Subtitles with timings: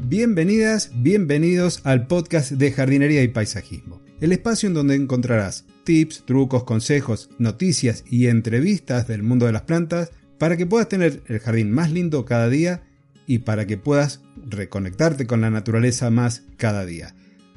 [0.00, 6.62] Bienvenidas, bienvenidos al podcast de jardinería y paisajismo, el espacio en donde encontrarás tips, trucos,
[6.62, 11.72] consejos, noticias y entrevistas del mundo de las plantas para que puedas tener el jardín
[11.72, 12.84] más lindo cada día
[13.26, 17.16] y para que puedas reconectarte con la naturaleza más cada día.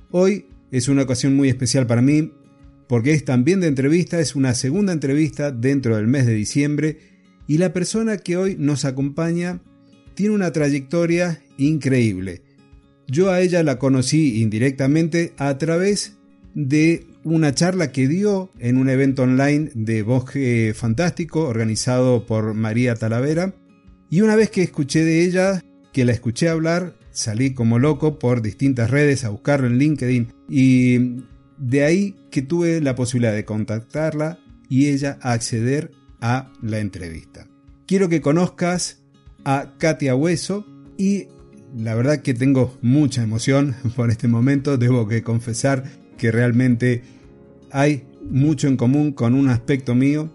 [0.09, 2.31] Hoy es una ocasión muy especial para mí
[2.91, 6.97] porque es también de entrevista, es una segunda entrevista dentro del mes de diciembre
[7.47, 9.61] y la persona que hoy nos acompaña
[10.13, 12.41] tiene una trayectoria increíble.
[13.07, 16.17] Yo a ella la conocí indirectamente a través
[16.53, 22.95] de una charla que dio en un evento online de Bosque Fantástico organizado por María
[22.95, 23.55] Talavera
[24.09, 25.63] y una vez que escuché de ella,
[25.93, 31.21] que la escuché hablar, salí como loco por distintas redes a buscarlo en LinkedIn y
[31.61, 37.47] de ahí que tuve la posibilidad de contactarla y ella acceder a la entrevista.
[37.85, 38.99] Quiero que conozcas
[39.45, 40.65] a Katia Hueso
[40.97, 41.27] y
[41.77, 44.77] la verdad que tengo mucha emoción por este momento.
[44.77, 45.83] Debo que confesar
[46.17, 47.03] que realmente
[47.71, 50.31] hay mucho en común con un aspecto mío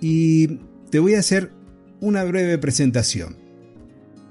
[0.00, 0.58] y
[0.90, 1.50] te voy a hacer
[2.00, 3.43] una breve presentación.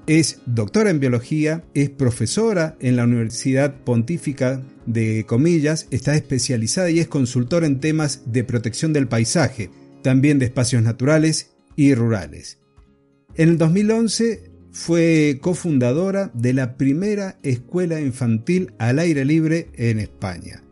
[0.06, 7.00] Es doctora en biología, es profesora en la Universidad Pontífica de Comillas, está especializada y
[7.00, 9.70] es consultora en temas de protección del paisaje,
[10.02, 12.58] también de espacios naturales y rurales.
[13.34, 20.62] En el 2011 fue cofundadora de la primera escuela infantil al aire libre en España.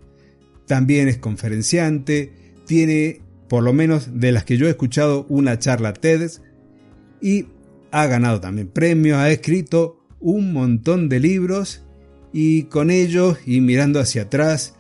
[0.67, 2.33] También es conferenciante,
[2.67, 6.43] tiene, por lo menos de las que yo he escuchado, una charla TEDx
[7.23, 7.47] y
[7.93, 11.85] ha ganado también premios, ha escrito un montón de libros
[12.33, 14.75] y con ellos y mirando hacia atrás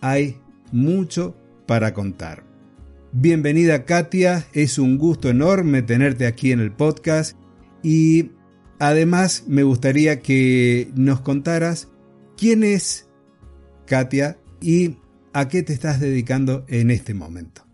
[0.00, 0.38] hay
[0.72, 2.44] mucho para contar.
[3.12, 7.36] Bienvenida Katia, es un gusto enorme tenerte aquí en el podcast
[7.82, 8.32] y
[8.80, 11.88] además me gustaría que nos contaras
[12.36, 13.08] quién es
[13.86, 14.96] Katia y
[15.32, 17.65] a qué te estás dedicando en este momento.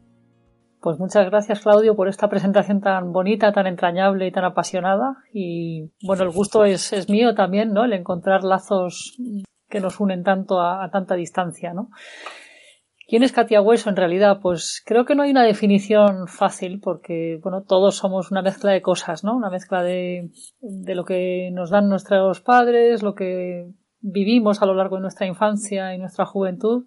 [0.83, 5.19] Pues muchas gracias Claudio por esta presentación tan bonita, tan entrañable y tan apasionada.
[5.33, 7.85] Y bueno, el gusto es, es mío también, ¿no?
[7.85, 9.17] El encontrar lazos
[9.69, 11.91] que nos unen tanto a, tanta distancia, ¿no?
[13.07, 14.41] ¿Quién es Katia Hueso en realidad?
[14.43, 18.83] Pues creo que no hay una definición fácil porque, bueno, todos somos una mezcla de
[18.83, 19.37] cosas, ¿no?
[19.37, 23.71] Una mezcla de, de lo que nos dan nuestros padres, lo que
[24.01, 26.87] vivimos a lo largo de nuestra infancia y nuestra juventud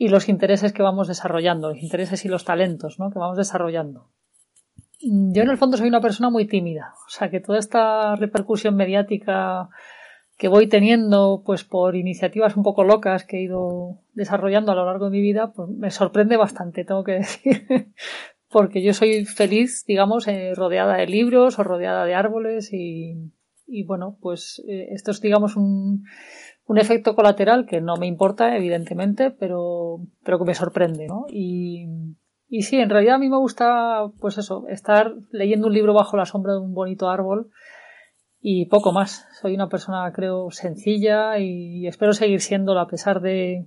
[0.00, 3.10] y los intereses que vamos desarrollando, los intereses y los talentos ¿no?
[3.10, 4.08] que vamos desarrollando.
[4.98, 8.76] Yo en el fondo soy una persona muy tímida, o sea que toda esta repercusión
[8.76, 9.68] mediática
[10.38, 14.86] que voy teniendo pues por iniciativas un poco locas que he ido desarrollando a lo
[14.86, 17.66] largo de mi vida, pues me sorprende bastante, tengo que decir,
[18.48, 23.34] porque yo soy feliz, digamos, eh, rodeada de libros o rodeada de árboles y,
[23.66, 26.04] y bueno, pues eh, esto es, digamos, un,
[26.70, 31.08] un efecto colateral que no me importa, evidentemente, pero, pero que me sorprende.
[31.28, 31.84] Y,
[32.48, 36.16] y sí, en realidad a mí me gusta, pues eso, estar leyendo un libro bajo
[36.16, 37.50] la sombra de un bonito árbol
[38.40, 39.26] y poco más.
[39.40, 43.66] Soy una persona, creo, sencilla y espero seguir siéndolo a pesar de,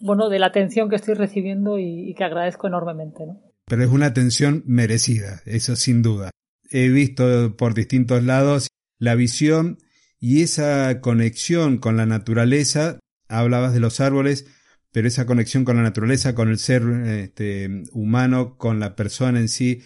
[0.00, 3.40] bueno, de la atención que estoy recibiendo y, y que agradezco enormemente, ¿no?
[3.66, 6.30] Pero es una atención merecida, eso sin duda.
[6.70, 8.68] He visto por distintos lados
[9.00, 9.78] la visión
[10.20, 12.98] y esa conexión con la naturaleza,
[13.28, 14.46] hablabas de los árboles,
[14.92, 19.48] pero esa conexión con la naturaleza, con el ser este, humano, con la persona en
[19.48, 19.82] sí,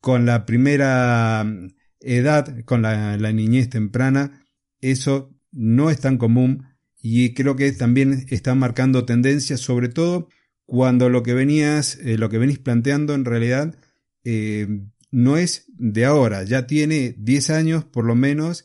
[0.00, 1.68] con la primera mm,
[2.00, 4.44] edad, con la, niñez temprana,
[4.80, 6.64] eso no es tan común
[7.00, 10.28] y creo que también está marcando tendencias, sobre todo
[10.64, 13.76] cuando lo que venías, eh, lo que venís planteando en realidad
[14.24, 14.66] eh,
[15.10, 18.64] no es de ahora, ya tiene 10 años por lo menos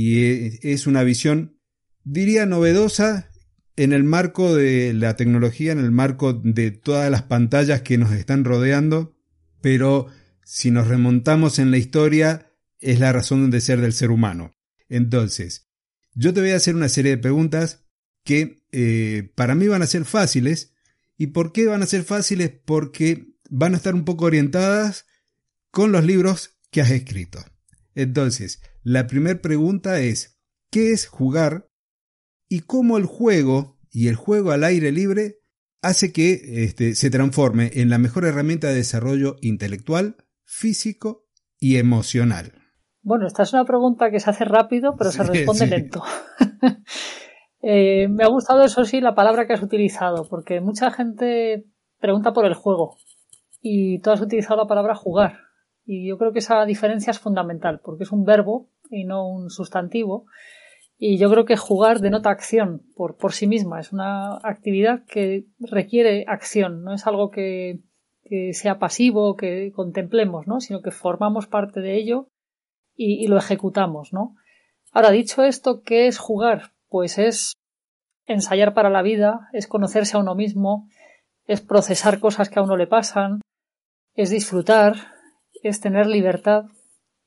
[0.00, 1.58] y es una visión,
[2.04, 3.32] diría, novedosa
[3.74, 8.12] en el marco de la tecnología, en el marco de todas las pantallas que nos
[8.12, 9.16] están rodeando,
[9.60, 10.06] pero
[10.44, 14.52] si nos remontamos en la historia, es la razón de ser del ser humano.
[14.88, 15.68] Entonces,
[16.14, 17.84] yo te voy a hacer una serie de preguntas
[18.22, 20.74] que eh, para mí van a ser fáciles.
[21.16, 22.52] ¿Y por qué van a ser fáciles?
[22.64, 25.06] Porque van a estar un poco orientadas
[25.72, 27.44] con los libros que has escrito.
[27.96, 30.40] Entonces, la primera pregunta es,
[30.70, 31.68] ¿qué es jugar
[32.48, 35.40] y cómo el juego y el juego al aire libre
[35.82, 41.26] hace que este, se transforme en la mejor herramienta de desarrollo intelectual, físico
[41.60, 42.54] y emocional?
[43.02, 46.02] Bueno, esta es una pregunta que se hace rápido, pero se responde lento.
[47.60, 51.66] Eh, me ha gustado, eso sí, la palabra que has utilizado, porque mucha gente
[51.98, 52.96] pregunta por el juego
[53.60, 55.40] y tú has utilizado la palabra jugar.
[55.84, 59.50] Y yo creo que esa diferencia es fundamental, porque es un verbo y no un
[59.50, 60.26] sustantivo.
[60.96, 63.78] Y yo creo que jugar denota acción por, por sí misma.
[63.80, 67.80] Es una actividad que requiere acción, no es algo que,
[68.24, 70.60] que sea pasivo, que contemplemos, ¿no?
[70.60, 72.28] sino que formamos parte de ello
[72.96, 74.12] y, y, lo ejecutamos.
[74.12, 74.34] ¿no?
[74.92, 76.72] Ahora, dicho esto, ¿qué es jugar?
[76.88, 77.54] Pues es
[78.26, 80.88] ensayar para la vida, es conocerse a uno mismo,
[81.46, 83.40] es procesar cosas que a uno le pasan,
[84.14, 84.96] es disfrutar,
[85.62, 86.64] es tener libertad,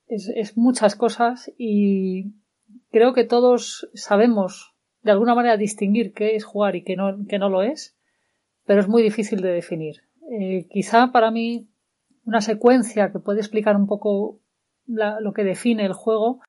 [0.08, 2.32] es, muchas cosas y
[2.90, 7.48] creo que todos sabemos de alguna manera distinguir qué es jugar y qué no, no
[7.48, 7.96] lo es,
[8.64, 10.02] pero es muy difícil de definir.
[10.30, 11.68] Eh, quizá para mí
[12.24, 14.38] una secuencia que puede explicar un poco
[14.86, 16.40] lo que define el juego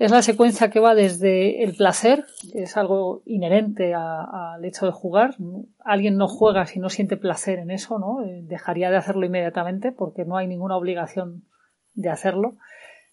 [0.00, 4.92] es la secuencia que va desde el placer, que es algo inherente al hecho de
[4.92, 5.36] jugar.
[5.78, 8.24] Alguien no juega si no siente placer en eso, ¿no?
[8.24, 11.44] Eh, dejaría de hacerlo inmediatamente porque no hay ninguna obligación
[11.94, 12.56] de hacerlo.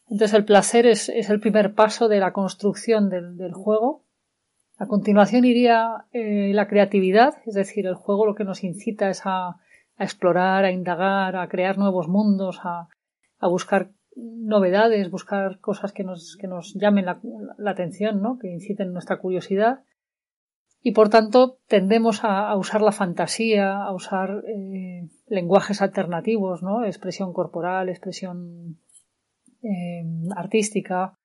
[0.09, 4.03] Entonces el placer es, el primer paso de la construcción del, juego.
[4.77, 9.21] A continuación iría eh, la creatividad, es decir, el juego lo que nos incita es
[9.25, 9.57] a,
[9.99, 12.87] explorar, a indagar, a crear nuevos mundos, a,
[13.41, 17.19] buscar novedades, buscar cosas que nos, que nos llamen la,
[17.65, 18.37] atención, ¿no?
[18.39, 19.83] que inciten nuestra curiosidad.
[20.81, 26.85] Y por tanto tendemos a, usar la fantasía, a usar eh, lenguajes alternativos, ¿no?
[26.85, 28.79] expresión corporal, expresión
[29.63, 30.03] eh,
[30.35, 31.17] artística.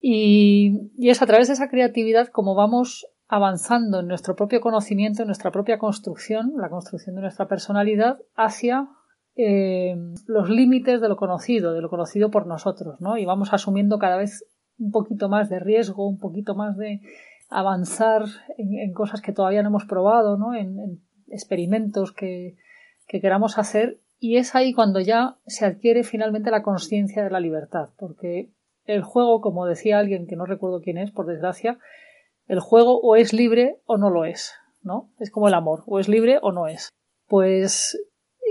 [0.00, 5.28] Y, es a través de esa creatividad como vamos avanzando en nuestro propio conocimiento, en
[5.28, 8.88] nuestra propia construcción, la construcción de nuestra personalidad, hacia
[9.36, 9.96] eh,
[10.26, 13.16] los límites de lo conocido, de lo conocido por nosotros, ¿no?
[13.16, 14.44] Y vamos asumiendo cada vez
[14.78, 17.00] un poquito más de riesgo, un poquito más de
[17.48, 18.24] avanzar
[18.58, 20.54] en, cosas que todavía no hemos probado, ¿no?
[20.54, 22.56] En, experimentos que,
[23.08, 27.40] que queramos hacer y es ahí cuando ya se adquiere finalmente la conciencia de la
[27.40, 28.50] libertad, porque
[28.84, 31.78] el juego, como decía alguien que no recuerdo quién es, por desgracia,
[32.46, 35.10] el juego o es libre o no lo es, ¿no?
[35.18, 36.88] Es como el amor, o es libre o no es.
[37.26, 37.98] Pues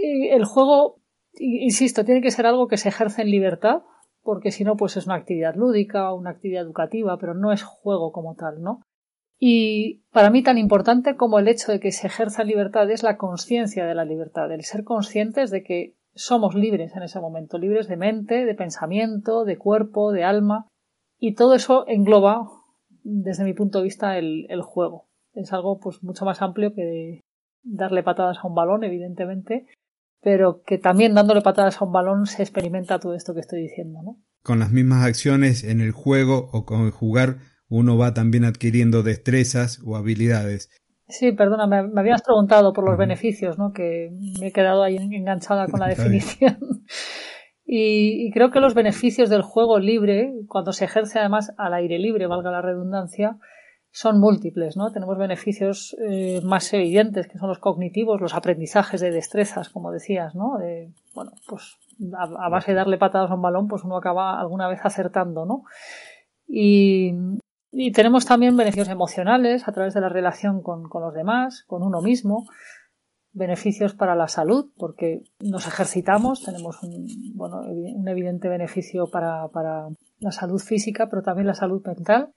[0.02, 1.00] el juego,
[1.34, 3.82] insisto, tiene que ser algo que se ejerce en libertad,
[4.26, 8.12] porque si no, pues es una actividad lúdica, una actividad educativa, pero no es juego
[8.12, 8.82] como tal, ¿no?
[9.40, 13.18] Y para mí tan importante como el hecho de que se ejerza libertad es la
[13.18, 17.88] conciencia de la libertad, el ser conscientes de que somos libres en ese momento, libres
[17.88, 20.68] de mente, de pensamiento, de cuerpo, de alma,
[21.20, 22.50] y todo eso engloba,
[23.04, 25.06] desde mi punto de vista, el, el juego.
[25.34, 27.22] Es algo pues mucho más amplio que
[27.62, 29.68] darle patadas a un balón, evidentemente,
[30.26, 34.00] pero que también dándole patadas a un balón se experimenta todo esto que estoy diciendo,
[34.04, 34.18] ¿no?
[34.42, 37.38] Con las mismas acciones en el juego o con el jugar,
[37.70, 40.72] uno va también adquiriendo destrezas o habilidades.
[41.08, 43.72] Sí, perdona, me, habías preguntado por los beneficios, ¿no?
[43.72, 46.58] Que me he quedado ahí enganchada con la definición.
[47.64, 52.00] y, y, creo que los beneficios del juego libre, cuando se ejerce además al aire
[52.00, 53.38] libre, valga la redundancia,
[53.96, 54.92] son múltiples, ¿no?
[54.92, 60.36] Tenemos beneficios eh, más evidentes, que son los cognitivos, los aprendizajes de destrezas, como decías,
[60.36, 60.58] ¿no?
[60.58, 61.78] De, bueno, pues
[62.14, 65.64] a, base de darle patadas a un balón, pues uno acaba alguna vez acertando, ¿no?
[66.46, 67.14] Y,
[67.72, 71.82] y tenemos también beneficios emocionales a través de la relación con, con, los demás, con
[71.82, 72.50] uno mismo,
[73.32, 79.88] beneficios para la salud, porque nos ejercitamos, tenemos un, bueno, un evidente beneficio para, para
[80.20, 82.34] la salud física, pero también la salud mental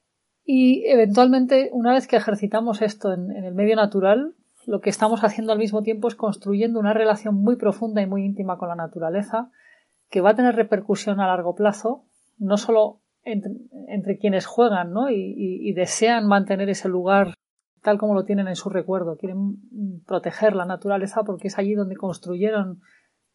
[0.50, 4.33] y eventualmente, una vez que ejercitamos esto en, el medio natural,
[4.64, 8.25] lo que estamos haciendo al mismo tiempo es construyendo una relación muy profunda y muy
[8.25, 9.50] íntima con la naturaleza,
[10.09, 12.07] que va a tener repercusión a largo plazo,
[12.38, 15.11] no solo entre, quienes juegan ¿no?
[15.11, 17.35] y, desean mantener ese lugar
[17.83, 19.59] tal como lo tienen en su recuerdo, quieren
[20.07, 22.81] proteger la naturaleza porque es allí donde construyeron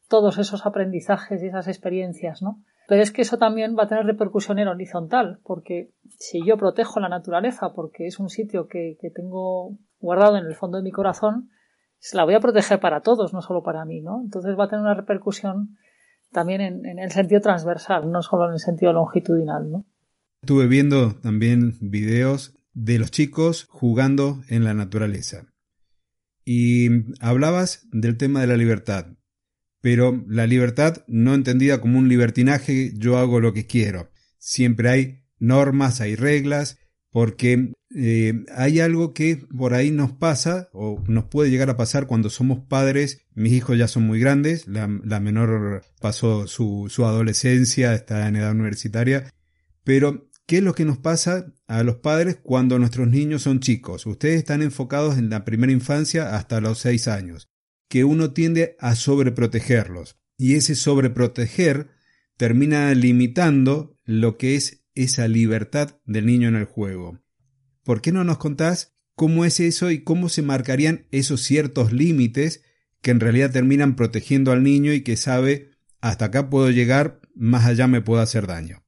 [0.07, 2.63] todos esos aprendizajes y esas experiencias, ¿no?
[2.93, 6.99] Pero es que eso también va a tener repercusión en horizontal, porque si yo protejo
[6.99, 11.49] la naturaleza, porque es un sitio que, tengo guardado en el fondo de mi corazón,
[12.13, 14.21] la voy a proteger para todos, no solo para mí, ¿no?
[14.23, 15.75] Entonces va a tener una repercusión
[16.31, 19.85] también en, el sentido transversal, no solo en el sentido longitudinal, ¿no?
[20.43, 25.47] Estuve viendo también videos de los chicos jugando en la naturaleza.
[26.45, 26.89] Y
[27.21, 29.07] hablabas del tema de la libertad.
[29.83, 34.09] Pero la libertad no entendida como un libertinaje, yo hago lo que quiero.
[34.37, 36.79] Siempre hay normas, hay reglas,
[37.11, 42.07] porque eh, hay algo que por ahí nos pasa o nos puede llegar a pasar
[42.07, 43.25] cuando somos padres.
[43.35, 48.53] Mis hijos ya son muy grandes, la, menor pasó su, su adolescencia, está en edad
[48.53, 49.33] universitaria,
[49.83, 54.05] pero ¿qué es lo que nos pasa a los padres cuando nuestros niños son chicos?
[54.05, 57.49] Ustedes están enfocados en la primera infancia hasta los seis años
[57.93, 60.19] que uno tiende a sobreprotegerlos.
[60.35, 61.91] Y ese sobreproteger
[62.37, 67.19] termina limitando lo que es esa libertad del niño en el juego.
[67.83, 72.65] ¿Por qué no nos contás cómo es eso y cómo se marcarían esos ciertos límites
[73.03, 75.69] que en realidad terminan protegiendo al niño y que sabe
[76.01, 78.81] hasta acá puedo llegar, más allá me puedo hacer daño?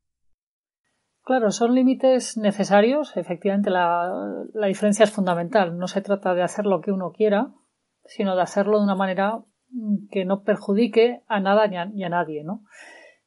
[1.22, 3.16] Claro, son límites necesarios.
[3.18, 4.12] Efectivamente, la,
[4.56, 5.78] la diferencia es fundamental.
[5.78, 7.54] No se trata de hacer lo que uno quiera,
[8.06, 9.44] sino de hacerlo de una manera
[10.12, 12.64] que no perjudique a nada ni a, nadie, ¿no?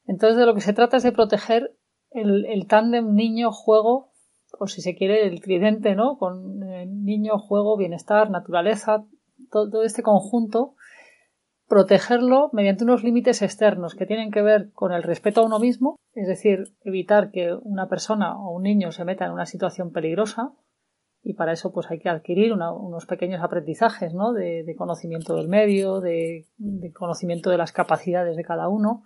[0.05, 1.75] Entonces de lo que se trata es de proteger
[2.11, 4.11] el, el tándem niño-juego,
[4.57, 6.17] o si se quiere, el tridente, ¿no?
[6.17, 9.05] Con eh, niño, juego, bienestar, naturaleza,
[9.51, 10.75] todo, este conjunto,
[11.67, 15.97] protegerlo mediante unos límites externos que tienen que ver con el respeto a uno mismo,
[16.13, 20.51] es decir, evitar que una persona o un niño se meta en una situación peligrosa,
[21.21, 24.31] y para eso pues hay que adquirir unos pequeños aprendizajes ¿no?
[24.33, 26.45] de, conocimiento del medio, de,
[26.93, 29.03] conocimiento de las capacidades de cada uno.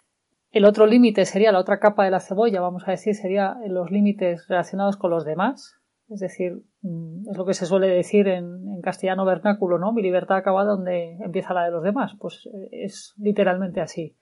[0.52, 3.90] El otro límite sería la otra capa de la cebolla, vamos a decir, sería los
[3.90, 5.80] límites relacionados con los demás.
[6.10, 9.94] Es decir, mm, es lo que se suele decir en, en castellano vernáculo, ¿no?
[9.94, 12.12] Mi libertad acaba donde empieza la de los demás.
[12.20, 14.16] Pues eh, es literalmente así.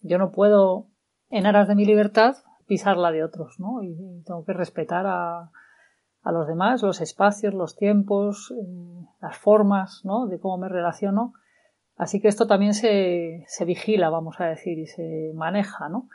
[0.00, 0.88] Yo no puedo,
[1.28, 2.34] en aras de mi libertad,
[2.66, 3.80] pisar la de otros, ¿no?
[3.84, 3.94] Y
[4.24, 5.52] tengo que respetar a,
[6.22, 10.26] a los demás, los espacios, los tiempos, eh, las formas, ¿no?
[10.26, 11.32] De cómo me relaciono.
[11.96, 16.08] Así que esto también se, se vigila, vamos a decir, y se maneja, ¿no?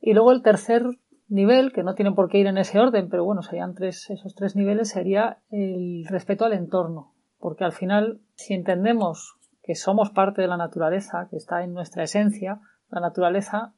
[0.00, 0.84] Y luego el tercer
[1.28, 4.34] nivel, que no tiene por qué ir en ese orden, pero bueno, serían tres, esos
[4.34, 7.14] tres niveles, sería el respeto al entorno.
[7.38, 12.02] Porque al final, si entendemos que somos parte de la naturaleza, que está en nuestra
[12.02, 12.60] esencia,
[12.90, 13.74] la naturaleza,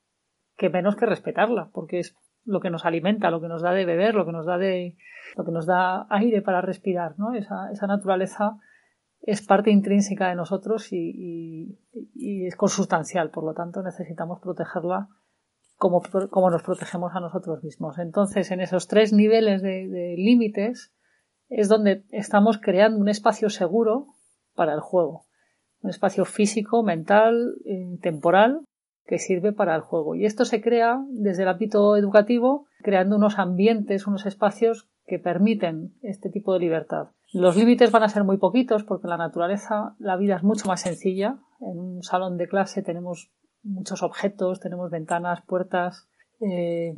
[0.56, 3.84] que menos que respetarla, porque es lo que nos alimenta, lo que nos da de
[3.84, 4.96] beber, lo que nos da de,
[5.36, 7.34] lo que nos da aire para respirar, ¿no?
[7.34, 8.58] Esa, esa naturaleza
[9.26, 11.78] es parte intrínseca de nosotros y,
[12.14, 15.08] es consustancial, por lo tanto necesitamos protegerla
[15.76, 17.98] como, como, nos protegemos a nosotros mismos.
[17.98, 20.92] Entonces, en esos tres niveles de, límites
[21.48, 24.08] es donde estamos creando un espacio seguro
[24.54, 25.26] para el juego.
[25.80, 28.60] Un espacio físico, mental, eh, temporal,
[29.06, 30.14] que sirve para el juego.
[30.14, 35.94] Y esto se crea desde el ámbito educativo, creando unos ambientes, unos espacios que permiten
[36.02, 37.08] este tipo de libertad.
[37.32, 40.68] Los límites van a ser muy poquitos porque en la naturaleza la vida es mucho
[40.68, 41.38] más sencilla.
[41.60, 43.30] En un salón de clase tenemos
[43.62, 46.08] muchos objetos, tenemos ventanas, puertas,
[46.40, 46.94] eh,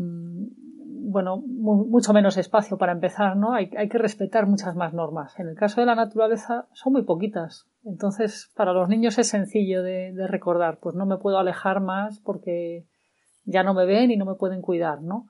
[1.16, 3.54] bueno, mucho menos espacio para empezar, ¿no?
[3.54, 5.32] Hay, que respetar muchas más normas.
[5.40, 7.64] En el caso de la naturaleza son muy poquitas.
[7.84, 12.86] Entonces, para los niños es sencillo de, recordar, pues no me puedo alejar más porque
[13.44, 15.26] ya no me ven y no me pueden cuidar, ¿no?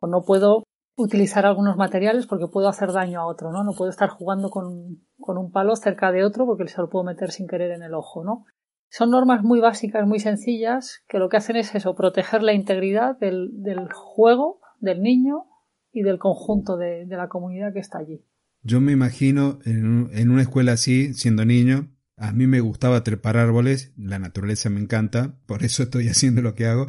[0.00, 0.62] O no puedo
[0.96, 3.64] utilizar algunos materiales porque puedo hacer daño a otro, ¿no?
[3.64, 7.32] No puedo estar jugando con, un palo cerca de otro porque se lo puedo meter
[7.32, 8.46] sin querer en el ojo, ¿no?
[8.88, 13.18] Son normas muy básicas, muy sencillas, que lo que hacen es eso, proteger la integridad
[13.18, 15.44] del juego, del niño
[15.92, 18.24] y del conjunto de, de, la comunidad que está allí.
[18.62, 23.36] Yo me imagino en, en una escuela así, siendo niño, a mí me gustaba trepar
[23.36, 26.88] árboles, la naturaleza me encanta, por eso estoy haciendo lo que hago,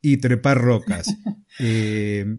[0.00, 1.14] y trepar rocas.
[1.58, 2.38] eh,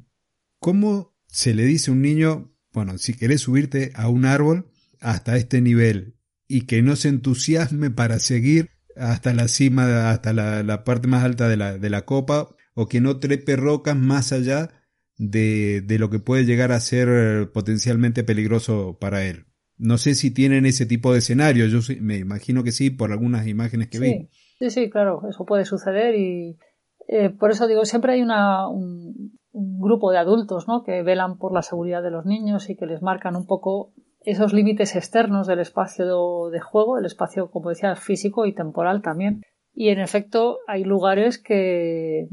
[0.59, 5.37] ¿Cómo se le dice a un niño, bueno, si querés subirte a un árbol hasta
[5.37, 6.15] este nivel
[6.47, 11.47] y que no se entusiasme para seguir hasta la cima, hasta la, parte más alta
[11.47, 14.69] de la, de la, copa, o que no trepe rocas más allá
[15.17, 19.47] de, de, lo que puede llegar a ser potencialmente peligroso para él?
[19.77, 23.47] No sé si tienen ese tipo de escenario, yo me imagino que sí, por algunas
[23.47, 24.29] imágenes que vi.
[24.59, 26.59] Sí, sí, claro, eso puede suceder y
[27.07, 30.83] eh, por eso digo, siempre hay una, un grupo de adultos ¿no?
[30.83, 34.53] que velan por la seguridad de los niños y que les marcan un poco esos
[34.53, 39.41] límites externos del espacio de juego, el espacio, como decía, físico y temporal también.
[39.73, 42.27] Y en efecto, hay lugares que,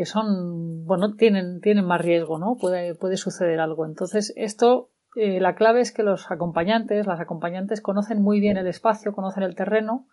[0.00, 2.56] que son, bueno, tienen, tienen más riesgo, ¿no?
[2.58, 3.84] Puede, puede suceder algo.
[3.84, 8.66] Entonces, esto, eh, la clave es que los acompañantes, las acompañantes conocen muy bien el
[8.66, 10.06] espacio, conocen el terreno,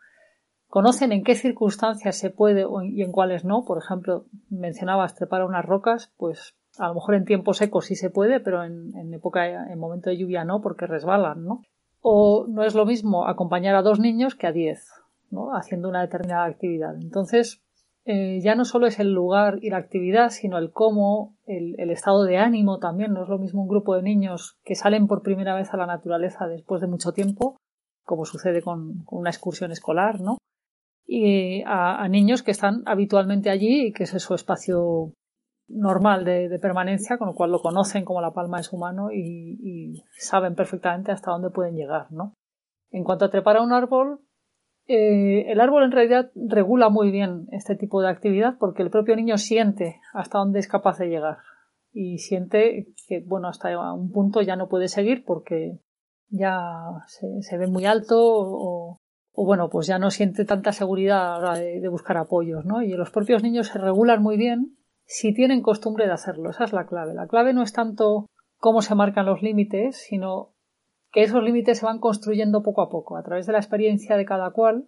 [0.68, 3.64] conocen en qué circunstancias se puede y en cuáles no.
[3.64, 8.10] Por ejemplo, mencionabas trepar unas rocas, pues a lo mejor en tiempo seco sí se
[8.10, 11.62] puede, pero en, época, en momento de lluvia no, porque resbalan, ¿no?
[12.02, 14.86] O no es lo mismo acompañar a dos niños que a diez.
[15.30, 15.56] ¿no?
[15.56, 16.96] haciendo una determinada actividad.
[16.96, 17.62] Entonces,
[18.10, 22.24] eh, ya no solo es el lugar y la actividad, sino el cómo, el, estado
[22.24, 23.12] de ánimo también.
[23.12, 25.86] No es lo mismo un grupo de niños que salen por primera vez a la
[25.86, 27.58] naturaleza después de mucho tiempo,
[28.06, 30.38] como sucede con, una excursión escolar, ¿no?
[31.06, 35.12] Y a, niños que están habitualmente allí y que es su espacio
[35.68, 39.58] normal de, permanencia, con lo cual lo conocen como la palma de su mano y,
[39.62, 42.36] y saben perfectamente hasta dónde pueden llegar, ¿no?
[42.90, 44.22] En cuanto a trepar a un árbol,
[44.88, 49.16] eh, el árbol en realidad regula muy bien este tipo de actividad porque el propio
[49.16, 51.38] niño siente hasta dónde es capaz de llegar
[51.92, 55.80] y siente que, bueno, hasta un punto ya no puede seguir porque
[56.30, 56.62] ya
[57.08, 59.00] se, ve muy alto o,
[59.34, 62.82] bueno, pues ya no siente tanta seguridad a de, de, buscar apoyos, ¿no?
[62.82, 66.50] Y los propios niños se regulan muy bien si tienen costumbre de hacerlo.
[66.50, 67.14] Esa es la clave.
[67.14, 68.28] La clave no es tanto
[68.58, 70.54] cómo se marcan los límites, sino
[71.12, 74.26] que esos límites se van construyendo poco a poco, a través de la experiencia de
[74.26, 74.88] cada cual.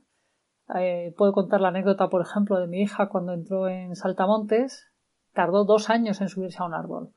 [0.75, 4.91] Eh, puedo contar la anécdota, por ejemplo, de mi hija cuando entró en Saltamontes,
[5.33, 7.11] tardó dos años en subirse a un árbol.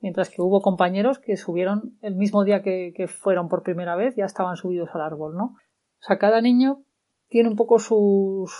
[0.00, 4.24] Mientras que hubo compañeros que subieron el mismo día que, fueron por primera vez, ya
[4.24, 5.44] estaban subidos al árbol, ¿no?
[5.44, 6.82] O sea, cada niño
[7.28, 8.50] tiene un poco su,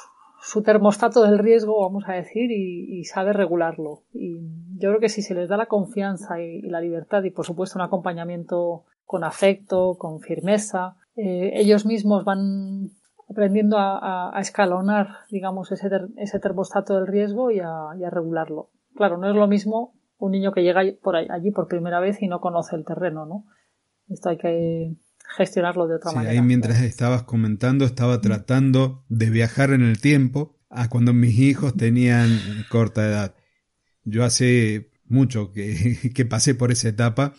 [0.40, 4.04] su termostato del riesgo, vamos a decir, y, sabe regularlo.
[4.12, 4.38] Y
[4.78, 7.78] yo creo que si se les da la confianza y la libertad y, por supuesto,
[7.78, 10.96] un acompañamiento con afecto, con firmeza.
[11.16, 12.92] Eh, ellos mismos van
[13.28, 18.70] aprendiendo a, escalonar, digamos, ese, ese, termostato del riesgo y a, regularlo.
[18.96, 22.26] Claro, no es lo mismo un niño que llega por allí por primera vez y
[22.26, 23.44] no conoce el terreno, ¿no?
[24.08, 24.96] Esto hay que
[25.36, 26.32] gestionarlo de otra sí, manera.
[26.32, 31.76] Ahí mientras estabas comentando, estaba tratando de viajar en el tiempo a cuando mis hijos
[31.76, 32.30] tenían
[32.70, 33.34] corta edad.
[34.04, 37.34] Yo hace mucho que, que pasé por esa etapa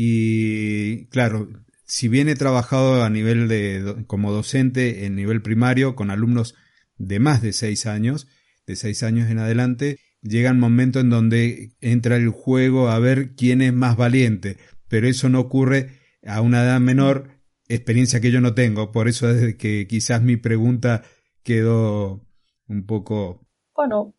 [0.00, 1.48] y claro,
[1.84, 6.54] si bien he trabajado a nivel de, como docente en nivel primario con alumnos
[6.98, 8.28] de más de seis años,
[8.64, 13.34] de seis años en adelante, llega un momento en donde entra el juego a ver
[13.34, 17.30] quién es más valiente, pero eso no ocurre a una edad menor,
[17.66, 21.02] experiencia que yo no tengo, por eso es que quizás mi pregunta
[21.42, 22.24] quedó
[22.68, 23.44] un poco...
[23.74, 24.14] Bueno,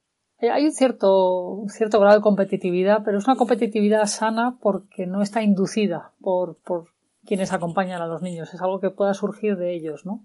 [0.48, 5.44] hay un cierto, cierto grado de competitividad, pero es una competitividad sana porque no está
[5.44, 6.88] inducida por, por
[7.26, 8.54] quienes acompañan a los niños.
[8.54, 10.24] Es algo que pueda surgir de ellos, ¿no?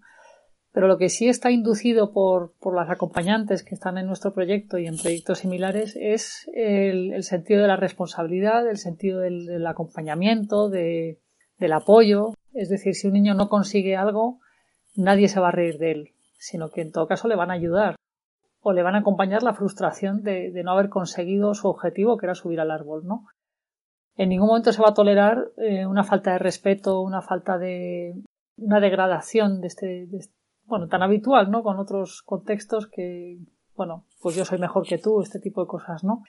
[0.73, 4.79] Pero lo que sí está inducido por, por las acompañantes que están en nuestro proyecto
[4.79, 10.69] y en proyectos similares es el, sentido de la responsabilidad, el sentido del, del acompañamiento,
[10.69, 11.21] de,
[11.59, 12.35] del apoyo.
[12.53, 14.41] Es decir, si un niño no consigue algo,
[14.97, 17.55] nadie se va a reír de él, sino que en todo caso le van a
[17.55, 17.97] ayudar
[18.67, 22.35] o le van a acompañar la frustración de, no haber conseguido su objetivo, que era
[22.35, 23.27] subir al árbol, ¿no?
[24.17, 28.15] En ningún momento se va a tolerar eh, una falta de respeto, una falta de
[28.57, 30.09] una degradación de este,
[30.65, 31.63] bueno, tan habitual, ¿no?
[31.63, 33.39] Con otros contextos que,
[33.77, 36.23] bueno, pues yo soy mejor que tú, este tipo de cosas, ¿no?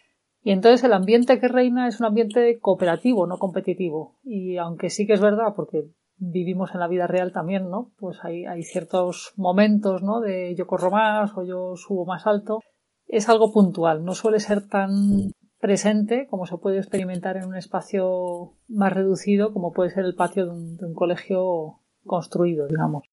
[0.44, 4.18] Y entonces el ambiente que reina es un ambiente cooperativo, no competitivo.
[4.24, 5.86] Y aunque sí que es verdad, porque
[6.18, 7.92] vivimos en la vida real también, ¿no?
[7.98, 10.22] Pues hay, hay ciertos momentos, ¿no?
[10.22, 12.60] De yo corro más o yo subo más alto.
[13.08, 18.54] Es algo puntual, no suele ser tan presente como se puede experimentar en un espacio
[18.68, 23.04] más reducido como puede ser el patio de un, colegio construido, digamos.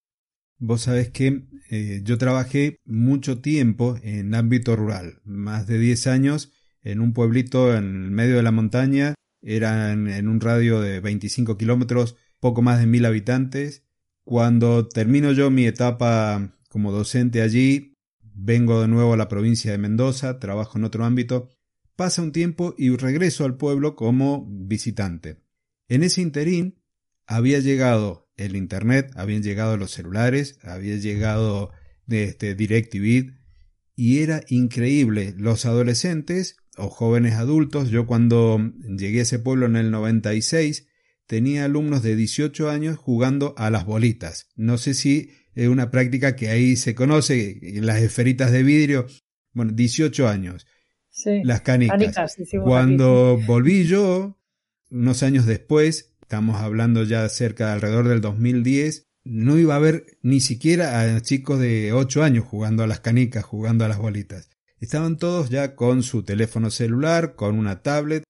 [0.58, 6.52] Vos sabés que eh, yo trabajé mucho tiempo en ámbito rural, más de 10 años
[6.82, 11.56] en un pueblito en el medio de la montaña, eran en un radio de 25
[11.56, 13.84] kilómetros poco más de mil habitantes.
[14.24, 17.94] Cuando termino yo mi etapa como docente allí,
[18.34, 21.50] vengo de nuevo a la provincia de Mendoza, trabajo en otro ámbito,
[21.94, 25.40] pasa un tiempo y regreso al pueblo como visitante.
[25.86, 26.82] En ese interín
[27.26, 31.70] había llegado el Internet, habían llegado los celulares, había llegado
[32.08, 33.34] este DirecTV
[33.94, 35.32] y era increíble.
[35.38, 38.58] Los adolescentes o jóvenes adultos, yo cuando
[38.98, 40.88] llegué a ese pueblo en el 96,
[41.32, 44.48] tenía alumnos de 18 años jugando a las bolitas.
[44.54, 49.06] No sé si es una práctica que ahí se conoce, en las esferitas de vidrio.
[49.54, 50.66] Bueno, 18 años.
[51.08, 52.36] Sí, las canicas.
[52.62, 54.38] Cuando volví yo,
[54.90, 60.18] unos años después, estamos hablando ya cerca de alrededor del 2010, no iba a haber
[60.20, 64.50] ni siquiera a chicos de 8 años jugando a las canicas, jugando a las bolitas.
[64.80, 68.22] Estaban todos ya con su teléfono celular, con una tablet,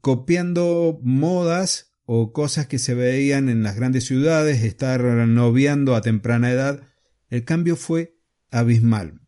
[0.00, 6.52] copiando modas o cosas que se veían en las grandes ciudades, estar noviando a temprana
[6.52, 6.82] edad,
[7.28, 8.16] el cambio fue
[8.50, 9.20] abismal.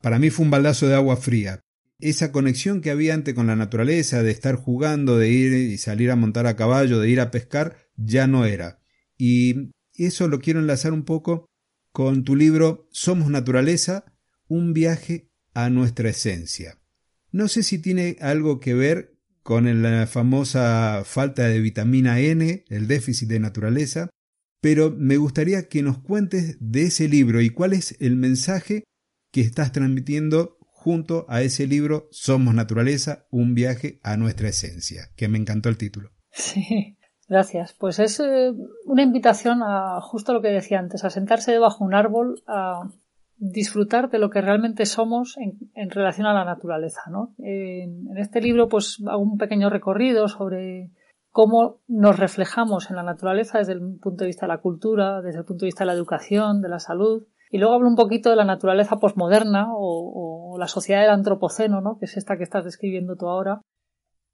[0.00, 1.60] Para mí fue un baldazo de agua fría.
[1.98, 6.10] Esa conexión que había antes con la naturaleza, de estar jugando, de ir y salir
[6.10, 8.78] a montar a caballo, de ir a pescar, ya no era.
[9.18, 11.50] Y eso lo quiero enlazar un poco
[11.92, 14.04] con tu libro Somos Naturaleza,
[14.48, 16.78] un viaje a nuestra esencia.
[17.32, 19.09] No sé si tiene algo que ver
[19.50, 24.08] con la famosa falta de vitamina N, el déficit de naturaleza,
[24.60, 28.84] pero me gustaría que nos cuentes de ese libro y cuál es el mensaje
[29.32, 35.26] que estás transmitiendo junto a ese libro Somos Naturaleza, un viaje a nuestra esencia, que
[35.26, 36.10] me encantó el título.
[36.30, 36.96] Sí,
[37.28, 37.74] gracias.
[37.76, 38.52] Pues es eh,
[38.84, 42.88] una invitación a justo lo que decía antes, a sentarse debajo de un árbol, a
[43.40, 47.00] disfrutar de lo que realmente somos en, relación a la naturaleza.
[47.10, 47.34] ¿no?
[47.38, 50.90] En, este libro pues hago un pequeño recorrido sobre
[51.30, 55.38] cómo nos reflejamos en la naturaleza desde el punto de vista de la cultura, desde
[55.38, 57.26] el punto de vista de la educación, de la salud.
[57.50, 61.98] Y luego hablo un poquito de la naturaleza posmoderna o, la sociedad del antropoceno, ¿no?
[61.98, 63.62] que es esta que estás describiendo tú ahora,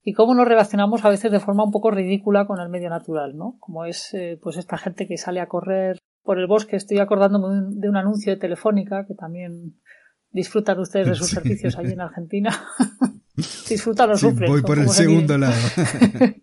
[0.02, 3.36] y cómo nos relacionamos a veces de forma un poco ridícula con el medio natural,
[3.36, 3.56] ¿no?
[3.58, 6.76] Como es eh, pues esta gente que sale a correr por el bosque.
[6.76, 9.80] Estoy acordándome de un, anuncio de Telefónica que también
[10.30, 12.50] disfrutan ustedes de sus servicios allí en Argentina.
[13.68, 14.50] disfrutan o sufren.
[14.50, 15.54] Voy por el segundo lado.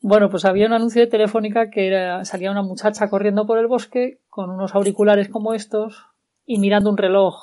[0.00, 3.66] bueno, pues había un anuncio de Telefónica que era, salía una muchacha corriendo por el
[3.66, 6.06] bosque con unos auriculares como estos
[6.46, 7.34] y mirando un reloj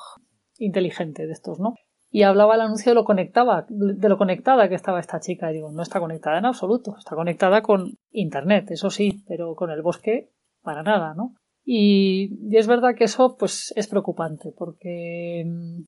[0.57, 1.75] inteligente de estos, ¿no?
[2.09, 5.51] Y hablaba el anuncio de lo conectaba, de lo conectada que estaba esta chica.
[5.51, 9.69] Y digo, no está conectada en absoluto, está conectada con internet, eso sí, pero con
[9.69, 10.31] el bosque
[10.65, 11.35] para nada, ¿no?
[11.65, 15.83] Y, es verdad que eso pues es preocupante porque mm,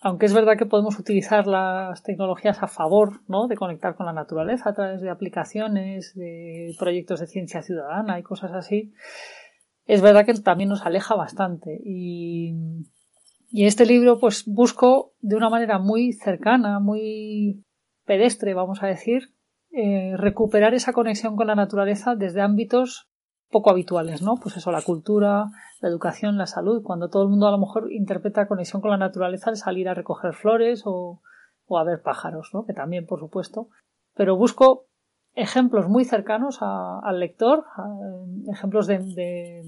[0.00, 3.46] aunque es verdad que podemos utilizar las tecnologías a favor ¿no?
[3.46, 8.22] de conectar con la naturaleza a través de aplicaciones, de proyectos de ciencia ciudadana y
[8.22, 8.94] cosas así,
[9.84, 11.78] es verdad que también nos aleja bastante.
[11.84, 12.54] Y,
[13.50, 17.62] y este libro pues busco de una manera muy cercana, muy
[18.06, 19.34] pedestre, vamos a decir,
[19.70, 23.09] eh, recuperar esa conexión con la naturaleza desde ámbitos
[23.50, 24.36] poco habituales, ¿no?
[24.36, 25.46] Pues eso, la cultura,
[25.80, 28.96] la educación, la salud, cuando todo el mundo a lo mejor interpreta conexión con la
[28.96, 31.20] naturaleza al salir a recoger flores o,
[31.66, 32.64] o a ver pájaros, ¿no?
[32.64, 33.68] Que también, por supuesto.
[34.14, 34.86] Pero busco
[35.34, 37.64] ejemplos muy cercanos al lector,
[38.52, 39.62] ejemplos de, de,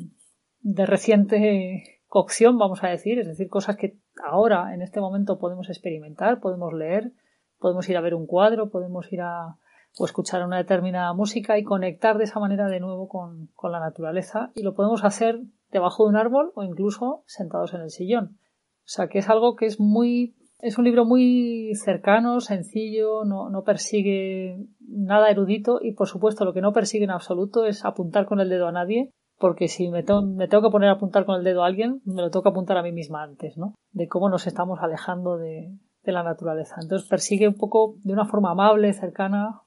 [0.60, 5.68] de, reciente cocción, vamos a decir, es decir, cosas que ahora, en este momento, podemos
[5.68, 7.12] experimentar, podemos leer,
[7.58, 9.56] podemos ir a ver un cuadro, podemos ir a,
[9.98, 14.50] o escuchar una determinada música y conectar de esa manera de nuevo con, la naturaleza
[14.54, 18.38] y lo podemos hacer debajo de un árbol o incluso sentados en el sillón.
[18.80, 23.50] O sea que es algo que es muy es un libro muy cercano, sencillo, no,
[23.50, 28.26] no, persigue nada erudito y por supuesto lo que no persigue en absoluto es apuntar
[28.26, 31.34] con el dedo a nadie, porque si me, me tengo que poner a apuntar con
[31.34, 33.74] el dedo a alguien, me lo tengo que apuntar a mí misma antes, ¿no?
[33.90, 36.76] De cómo nos estamos alejando de, de la naturaleza.
[36.80, 39.61] Entonces persigue un poco de una forma amable, cercana,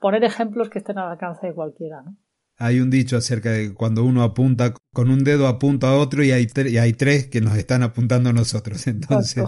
[0.00, 2.02] poner ejemplos que estén al alcance de cualquiera.
[2.02, 2.16] ¿no?
[2.56, 6.32] Hay un dicho acerca de cuando uno apunta con un dedo apunta a otro y
[6.32, 8.86] hay, y hay tres que nos están apuntando a nosotros.
[8.86, 9.44] Entonces,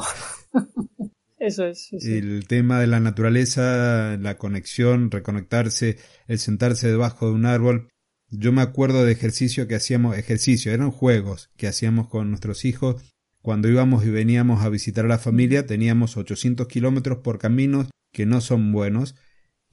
[1.39, 1.93] eso es.
[1.93, 7.89] El tema de la naturaleza, la conexión, reconectarse, el sentarse debajo de un árbol.
[8.31, 13.03] Yo me acuerdo de ejercicio que hacíamos, ejercicio, eran juegos que hacíamos con nuestros hijos.
[13.43, 18.25] Cuando íbamos y veníamos a visitar a la familia, teníamos 800 kilómetros por caminos que
[18.25, 19.17] no son buenos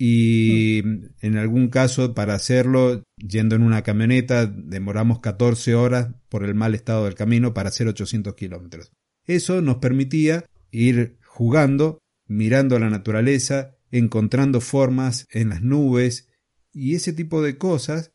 [0.01, 0.79] y
[1.19, 6.73] en algún caso para hacerlo, yendo en una camioneta, demoramos 14 horas por el mal
[6.73, 8.93] estado del camino para hacer 800 kilómetros.
[9.25, 16.29] Eso nos permitía ir jugando, mirando la naturaleza, encontrando formas en las nubes
[16.71, 18.13] y ese tipo de cosas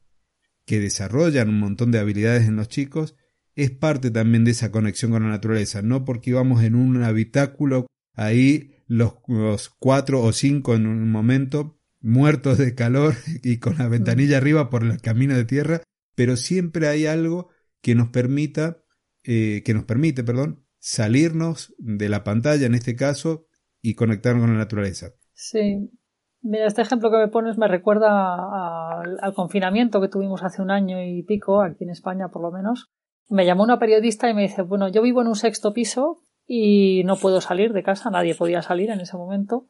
[0.64, 3.14] que desarrollan un montón de habilidades en los chicos
[3.57, 7.87] es parte también de esa conexión con la naturaleza, no porque íbamos en un habitáculo
[8.14, 14.38] ahí los, cuatro o cinco en un momento, muertos de calor y con la ventanilla
[14.38, 15.83] arriba por el camino de tierra,
[16.14, 17.49] pero siempre hay algo
[17.81, 18.83] que nos permita,
[19.25, 23.47] eh, que nos permite, perdón, salirnos de la pantalla en este caso
[23.81, 25.12] y conectarnos con la naturaleza.
[25.33, 25.90] Sí.
[26.42, 31.03] Mira, este ejemplo que me pones me recuerda al confinamiento que tuvimos hace un año
[31.03, 32.90] y pico, aquí en España por lo menos.
[33.31, 37.02] Me llamó una periodista y me dice, bueno, yo vivo en un sexto piso y
[37.04, 39.66] no puedo salir de casa, nadie podía salir en ese momento.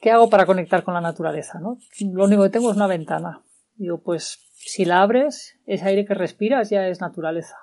[0.00, 1.58] ¿Qué hago para conectar con la naturaleza?
[1.58, 1.78] ¿no?
[2.12, 3.42] Lo único que tengo es una ventana.
[3.74, 7.56] Digo, pues si la abres, ese aire que respiras ya es naturaleza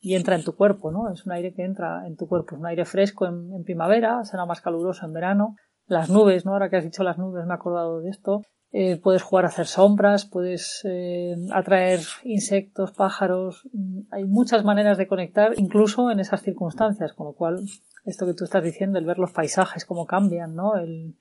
[0.00, 1.10] y entra en tu cuerpo, ¿no?
[1.12, 4.44] Es un aire que entra en tu cuerpo, es un aire fresco en, primavera, será
[4.44, 5.56] más caluroso en verano.
[5.86, 6.52] Las nubes, ¿no?
[6.52, 8.42] Ahora que has dicho las nubes, me he acordado de esto.
[8.74, 13.68] Eh, puedes jugar a hacer sombras, puedes eh, atraer insectos, pájaros.
[13.72, 17.60] Mm, hay muchas maneras de conectar, incluso en esas circunstancias, con lo cual,
[18.06, 20.76] esto que tú estás diciendo, el ver los paisajes, cómo cambian, ¿no?
[20.76, 21.16] El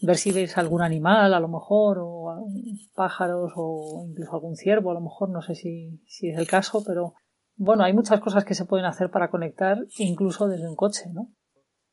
[0.00, 2.46] ver si veis algún animal, a lo mejor, o
[2.94, 6.84] pájaros, o incluso algún ciervo, a lo mejor, no sé si, si es el caso,
[6.86, 7.14] pero
[7.56, 11.32] bueno, hay muchas cosas que se pueden hacer para conectar incluso desde un coche, ¿no?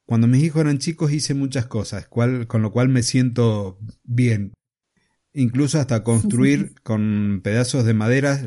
[0.05, 4.53] Cuando mis hijos eran chicos hice muchas cosas, con lo cual me siento bien.
[5.33, 8.41] Incluso hasta construir con pedazos de madera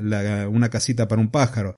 [0.51, 1.77] una casita para un pájaro.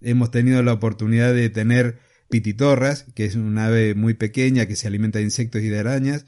[0.00, 1.98] Hemos tenido la oportunidad de tener
[2.30, 6.26] pititorras, que es una ave muy pequeña que se alimenta de insectos y de arañas,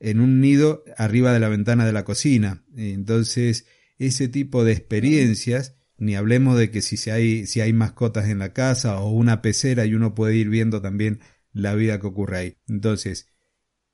[0.00, 2.64] en un nido arriba de la ventana de la cocina.
[2.76, 3.66] Entonces,
[3.98, 8.52] ese tipo de experiencias, ni hablemos de que si hay, si hay mascotas en la
[8.52, 11.20] casa o una pecera y uno puede ir viendo también
[11.52, 12.56] la vida que ocurre ahí.
[12.68, 13.28] Entonces,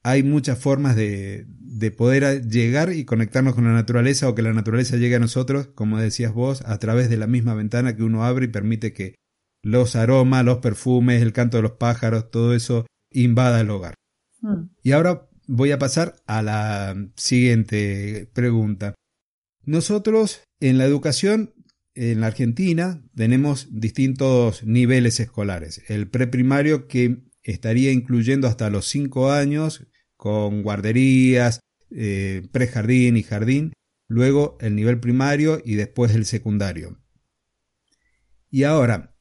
[0.03, 4.53] hay muchas formas de, de poder llegar y conectarnos con la naturaleza o que la
[4.53, 8.25] naturaleza llegue a nosotros, como decías vos, a través de la misma ventana que uno
[8.25, 9.15] abre y permite que
[9.63, 13.95] los aromas, los perfumes, el canto de los pájaros, todo eso invada el hogar.
[14.41, 14.71] Mm.
[14.83, 18.95] Y ahora voy a pasar a la siguiente pregunta.
[19.65, 21.53] Nosotros en la educación
[21.95, 25.83] en la Argentina tenemos distintos niveles escolares.
[25.89, 29.87] El preprimario que estaría incluyendo hasta los cinco años
[30.21, 33.73] con guarderías, eh, prejardín y jardín,
[34.07, 37.01] luego el nivel primario y después el secundario.
[38.51, 39.17] Y ahora,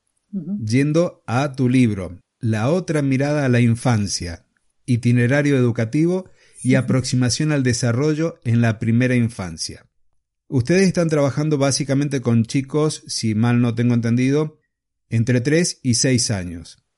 [0.61, 4.45] yendo a tu libro, La otra mirada a la infancia,
[4.85, 6.29] itinerario educativo
[6.61, 9.85] y aproximación al desarrollo en la primera infancia.
[10.49, 14.59] Ustedes están trabajando básicamente con chicos, si mal no tengo entendido,
[15.07, 16.88] entre 3 y 6 años.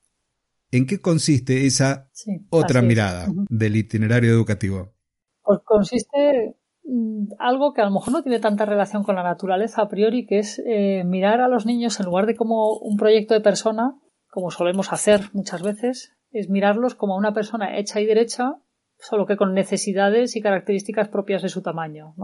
[0.72, 2.08] ¿En qué consiste esa
[2.48, 4.94] otra mirada del itinerario educativo?
[5.42, 9.82] Pues consiste mm, algo que a lo mejor no tiene tanta relación con la naturaleza
[9.82, 13.34] a priori, que es eh, mirar a los niños en lugar de como un proyecto
[13.34, 13.94] de persona,
[14.30, 18.56] como solemos hacer muchas veces, es mirarlos como una persona hecha y derecha,
[18.98, 22.14] solo que con necesidades y características propias de su tamaño.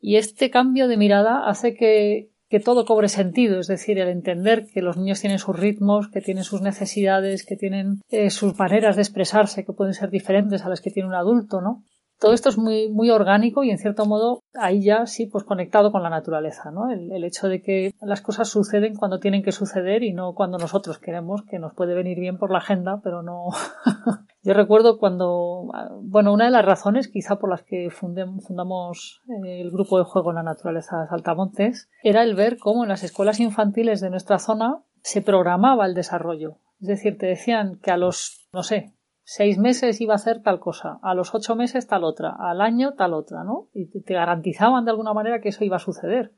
[0.00, 4.66] Y este cambio de mirada hace que que todo cobre sentido, es decir, el entender
[4.66, 8.96] que los niños tienen sus ritmos, que tienen sus necesidades, que tienen eh, sus maneras
[8.96, 11.84] de expresarse que pueden ser diferentes a las que tiene un adulto, ¿no?
[12.20, 15.90] todo esto es muy, muy orgánico y en cierto modo ahí ya sí, pues conectado
[15.90, 16.90] con la naturaleza, ¿no?
[16.90, 20.98] El, hecho de que las cosas suceden cuando tienen que suceder y no cuando nosotros
[20.98, 23.48] queremos, que nos puede venir bien por la agenda, pero no.
[24.42, 25.70] Yo recuerdo cuando,
[26.02, 30.30] bueno, una de las razones quizá por las que fundamos eh, el grupo de juego
[30.30, 34.82] en la naturaleza Saltamontes era el ver cómo en las escuelas infantiles de nuestra zona
[35.02, 36.56] se programaba el desarrollo.
[36.80, 40.58] Es decir, te decían que a los, no sé, seis meses iba a hacer tal
[40.58, 43.68] cosa, a los ocho meses tal otra, al año tal otra, ¿no?
[43.74, 46.32] Y te garantizaban de alguna manera que eso iba a suceder.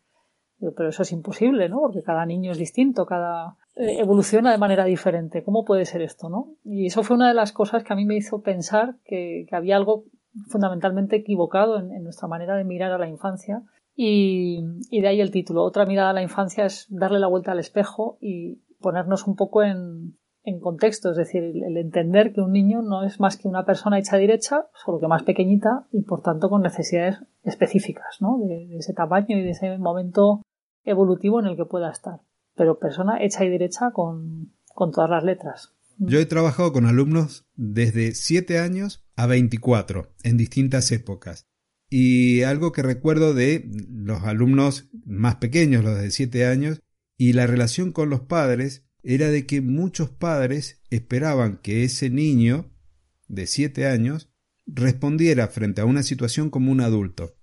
[0.77, 1.81] Pero eso es imposible, ¿no?
[1.81, 5.43] Porque cada niño es distinto, cada eh, evoluciona de manera diferente.
[5.43, 6.55] ¿Cómo puede ser esto, no?
[6.65, 9.77] Y eso fue una de las cosas que a mí me hizo pensar que, había
[9.77, 10.05] algo
[10.49, 13.63] fundamentalmente equivocado en, nuestra manera de mirar a la infancia.
[13.95, 15.65] Y, de ahí el título.
[15.65, 19.63] Otra mirada a la infancia es darle la vuelta al espejo y ponernos un poco
[19.63, 23.65] en, en contexto, es decir, el entender que un niño no es más que una
[23.65, 28.39] persona hecha derecha, solo que más pequeñita y por tanto con necesidades específicas, ¿no?
[28.39, 30.43] De, ese tamaño y de ese momento
[30.85, 32.21] evolutivo en el que pueda estar.
[32.55, 35.73] Pero persona hecha y derecha con, con todas las letras.
[35.99, 41.47] Yo he trabajado con alumnos desde 7 años a 24 en distintas épocas.
[41.89, 46.81] Y algo que recuerdo de los alumnos más pequeños, los de 7 años,
[47.17, 52.71] y la relación con los padres era de que muchos padres esperaban que ese niño
[53.29, 54.31] de siete años
[54.67, 57.37] respondiera frente a una situación como un adulto.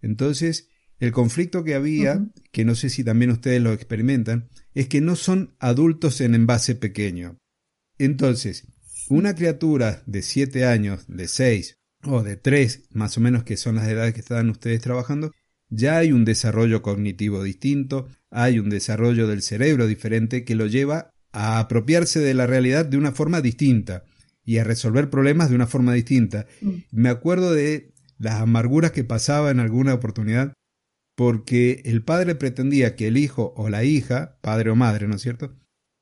[0.00, 5.00] Entonces, el conflicto que había, que no sé si también ustedes lo experimentan, es que
[5.00, 7.38] no son adultos en envase pequeño.
[7.98, 8.66] Entonces,
[9.08, 13.76] una criatura de siete años, de seis o de tres, más o menos que son
[13.76, 15.32] las edades que están ustedes trabajando,
[15.68, 21.10] ya hay un desarrollo cognitivo distinto, hay un desarrollo del cerebro diferente que lo lleva
[21.32, 24.04] a apropiarse de la realidad de una forma distinta
[24.44, 26.46] y a resolver problemas de una forma distinta.
[26.60, 26.70] Mm.
[26.92, 30.52] Me acuerdo de las amarguras que pasaba en alguna oportunidad
[31.16, 35.22] porque el padre pretendía que el hijo o la hija, padre o madre, ¿no es
[35.22, 35.56] cierto?,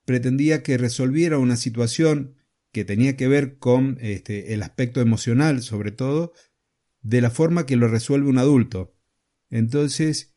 [0.04, 2.34] pretendía que resolviera una situación
[2.72, 6.32] que tenía que ver con este, el aspecto emocional, sobre todo,
[7.00, 8.96] de la forma que lo resuelve un adulto.
[9.48, 10.34] Entonces,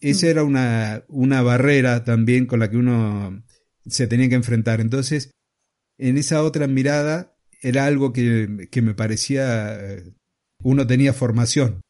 [0.00, 0.30] esa mm.
[0.30, 3.44] era una, una barrera también con la que uno
[3.84, 4.80] se tenía que enfrentar.
[4.80, 5.32] Entonces,
[5.98, 9.78] en esa otra mirada era algo que, que me parecía,
[10.62, 11.80] uno tenía formación,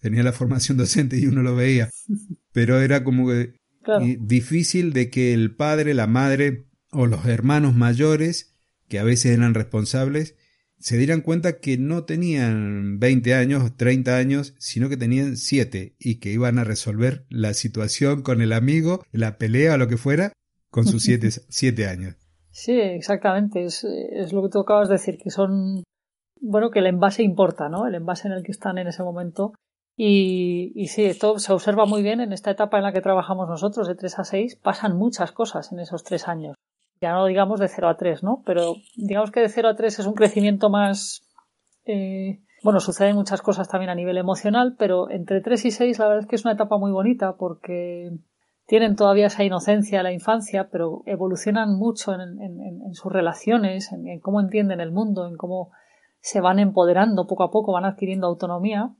[0.00, 1.90] tenía la formación docente y uno lo veía,
[2.52, 3.30] pero era como
[4.20, 8.56] difícil de que el padre, la madre o los hermanos mayores,
[8.88, 10.36] que a veces eran responsables,
[10.78, 16.20] se dieran cuenta que no tenían 20 años, 30 años, sino que tenían 7 y
[16.20, 20.32] que iban a resolver la situación con el amigo, la pelea o lo que fuera,
[20.70, 22.16] con sus siete, siete años.
[22.50, 23.64] Sí, exactamente.
[23.64, 25.84] Es, es, lo que tú acabas de decir, que son,
[26.40, 27.86] bueno, que el envase importa, ¿no?
[27.86, 29.52] El envase en el que están en ese momento.
[30.02, 33.86] Y, sí, esto se observa muy bien en esta etapa en la que trabajamos nosotros,
[33.86, 36.56] de 3 a 6, pasan muchas cosas en esos tres años.
[37.02, 38.42] Ya no digamos de 0 a 3, ¿no?
[38.46, 41.28] Pero digamos que de 0 a 3 es un crecimiento más,
[41.84, 46.08] eh, bueno, suceden muchas cosas también a nivel emocional, pero entre 3 y 6 la
[46.08, 48.10] verdad es que es una etapa muy bonita porque
[48.64, 54.80] tienen todavía esa inocencia la infancia, pero evolucionan mucho en, sus relaciones, en, cómo entienden
[54.80, 55.72] el mundo, en cómo
[56.20, 58.94] se van empoderando poco a poco, van adquiriendo autonomía,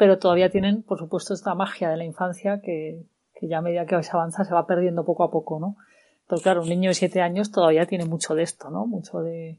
[0.00, 3.04] pero todavía tienen, por supuesto, esta magia de la infancia que,
[3.42, 5.76] ya a medida que se avanza se va perdiendo poco a poco, ¿no?
[6.26, 8.86] Pero claro, un niño de siete años todavía tiene mucho de esto, ¿no?
[8.86, 9.58] Mucho de,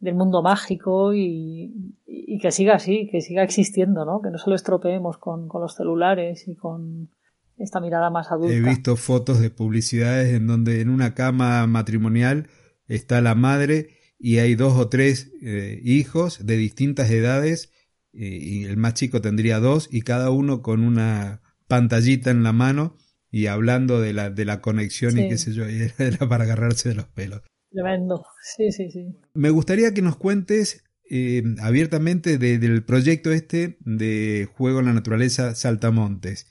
[0.00, 1.94] del mundo mágico y,
[2.40, 4.22] que siga así, que siga existiendo, ¿no?
[4.22, 7.10] Que no se lo estropeemos con los celulares y con,
[7.58, 8.54] esta mirada más adulta.
[8.54, 12.48] He visto fotos de publicidades en donde en una cama matrimonial
[12.86, 17.72] está la madre y hay dos o tres eh, hijos de distintas edades
[18.18, 22.52] eh, y el más chico tendría dos y cada uno con una pantallita en la
[22.52, 22.96] mano
[23.30, 26.90] y hablando de la, de la conexión y qué sé yo, y era para agarrarse
[26.90, 27.42] de los pelos.
[27.70, 29.06] Tremendo, sí, sí, sí.
[29.34, 35.54] Me gustaría que nos cuentes eh, abiertamente del proyecto este de Juego en la Naturaleza
[35.54, 36.46] Saltamontes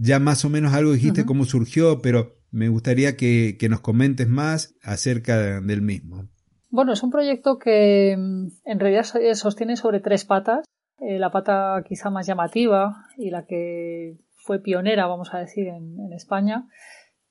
[0.00, 4.74] ya más o menos algo dijiste cómo surgió, pero me gustaría que, nos comentes más
[4.82, 6.28] acerca del mismo.
[6.70, 9.04] Bueno, es un proyecto que mm, en realidad
[9.34, 10.64] sostiene sobre tres patas.
[11.00, 16.12] Eh, la pata quizá más llamativa y la que fue pionera, vamos a decir, en,
[16.12, 16.68] España,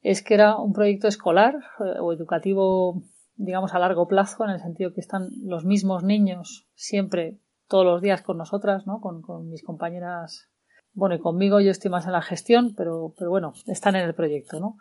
[0.01, 3.03] es que era un proyecto escolar eh, o educativo,
[3.35, 8.01] digamos, a largo plazo, en el sentido que están los mismos niños siempre, todos los
[8.01, 8.99] días con nosotras, ¿no?
[9.01, 10.49] con, mis compañeras
[10.93, 14.15] bueno, y conmigo yo estoy más en la gestión, pero, pero bueno, están en el
[14.15, 14.77] proyecto, ¿no?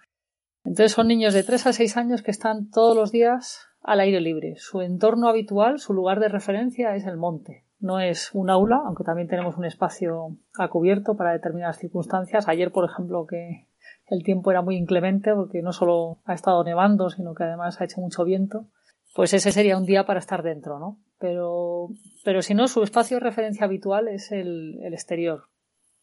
[0.64, 4.20] Entonces son niños de 3 a 6 años que están todos los días al aire
[4.20, 4.54] libre.
[4.56, 7.67] Su entorno habitual, su lugar de referencia es el monte.
[7.80, 12.48] No es un aula, aunque también tenemos un espacio a cubierto para determinadas circunstancias.
[12.48, 13.68] Ayer, por ejemplo, que
[14.08, 17.84] el tiempo era muy inclemente porque no solo ha estado nevando, sino que además ha
[17.84, 18.66] hecho mucho viento.
[19.14, 20.98] Pues ese sería un día para estar dentro, ¿no?
[21.18, 21.88] Pero,
[22.24, 25.44] pero si no, su espacio de referencia habitual es el, el exterior.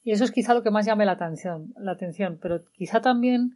[0.04, 2.38] Y eso es quizá lo que más llame la atención, la atención.
[2.42, 3.56] Pero quizá también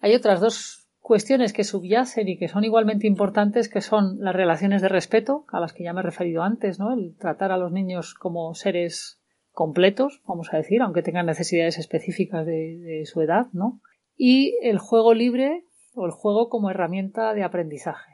[0.00, 4.82] hay otras dos cuestiones que subyacen y que son igualmente importantes, que son las relaciones
[4.82, 6.92] de respeto, a las que ya me he referido antes, ¿no?
[6.92, 9.20] El tratar a los niños como seres
[9.52, 13.80] completos, vamos a decir, aunque tengan necesidades específicas de, su edad, ¿no?
[14.16, 18.12] Y el juego libre o el juego como herramienta de aprendizaje.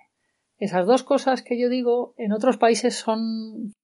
[0.59, 3.75] Esas dos cosas que yo digo en otros países son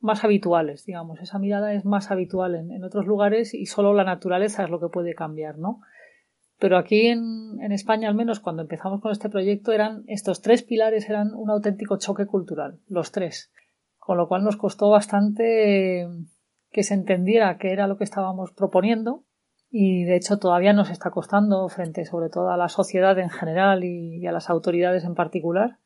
[0.00, 1.20] más habituales, digamos.
[1.20, 4.88] Esa mirada es más habitual en, otros lugares y solo la naturaleza es lo que
[4.88, 5.80] puede cambiar, ¿no?
[6.58, 10.62] Pero aquí en, en, España, al menos cuando empezamos con este proyecto, eran estos tres
[10.62, 13.52] pilares eran un auténtico choque cultural, los tres.
[13.98, 16.06] Con lo cual nos costó bastante
[16.70, 19.24] que se entendiera qué era lo que estábamos proponiendo
[19.70, 23.82] y de hecho todavía nos está costando frente sobre todo a la sociedad en general
[23.84, 25.78] y a las autoridades en particular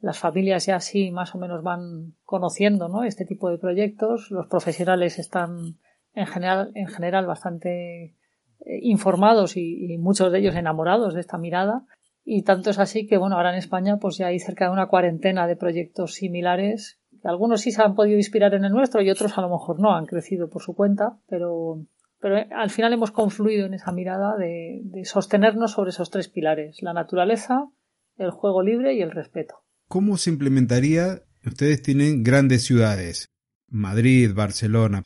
[0.00, 3.04] las familias ya sí más o menos van conociendo ¿no?
[3.04, 5.78] este tipo de proyectos, los profesionales están
[6.14, 8.17] en general, en general bastante eh,
[8.66, 11.84] informados y, muchos de ellos enamorados de esta mirada
[12.24, 14.88] y tanto es así que bueno ahora en España pues ya hay cerca de una
[14.88, 19.36] cuarentena de proyectos similares algunos sí se han podido inspirar en el nuestro y otros
[19.38, 21.84] a lo mejor no han crecido por su cuenta pero
[22.20, 26.82] pero eh, al final hemos confluido en esa mirada de sostenernos sobre esos tres pilares
[26.82, 27.68] la naturaleza
[28.16, 31.22] el juego libre y el respeto ¿Cómo se implementaría?
[31.46, 33.30] Ustedes tienen grandes ciudades,
[33.68, 35.02] Madrid, Barcelona.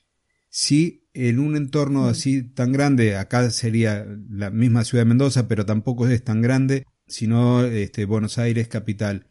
[0.48, 5.66] Si en un entorno así tan grande, acá sería la misma ciudad de Mendoza, pero
[5.66, 9.28] tampoco es tan grande, sino este, Buenos Aires capital,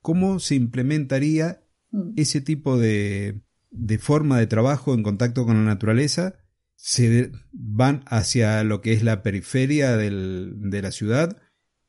[0.00, 2.12] ¿cómo se implementaría mm.
[2.16, 3.40] ese tipo de,
[3.70, 6.34] de forma de trabajo en contacto con la naturaleza?
[6.74, 11.36] ¿Se van hacia lo que es la periferia del, de la ciudad?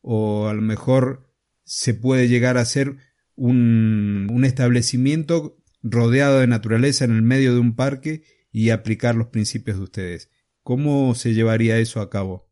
[0.01, 2.97] ¿O a lo mejor se puede llegar a ser
[3.35, 9.27] un, un establecimiento rodeado de naturaleza en el medio de un parque y aplicar los
[9.27, 10.31] principios de ustedes.
[10.63, 12.47] ¿Cómo se llevaría eso a cabo?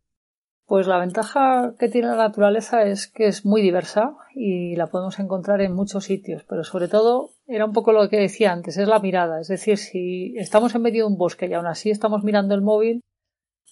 [0.65, 5.19] Pues la ventaja que tiene la naturaleza es que es muy diversa y la podemos
[5.19, 8.87] encontrar en muchos sitios, pero sobre todo era un poco lo que decía antes, es
[8.87, 9.41] la mirada.
[9.41, 12.61] Es decir, si estamos en medio de un bosque y aún así estamos mirando el
[12.61, 13.01] móvil,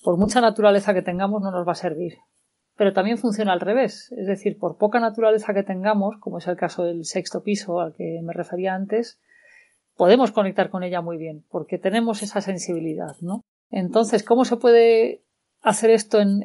[0.04, 2.18] por mucha naturaleza que tengamos no nos va a servir
[2.78, 4.14] pero también funciona al revés.
[4.16, 7.94] Es decir, por poca naturaleza que tengamos, como es el caso del sexto piso al
[7.94, 9.20] que me refería antes,
[9.98, 13.42] podemos conectar con ella muy bien, porque tenemos esa sensibilidad, ¿no?
[13.70, 15.24] Entonces, ¿cómo se puede
[15.62, 16.42] hacer esto en,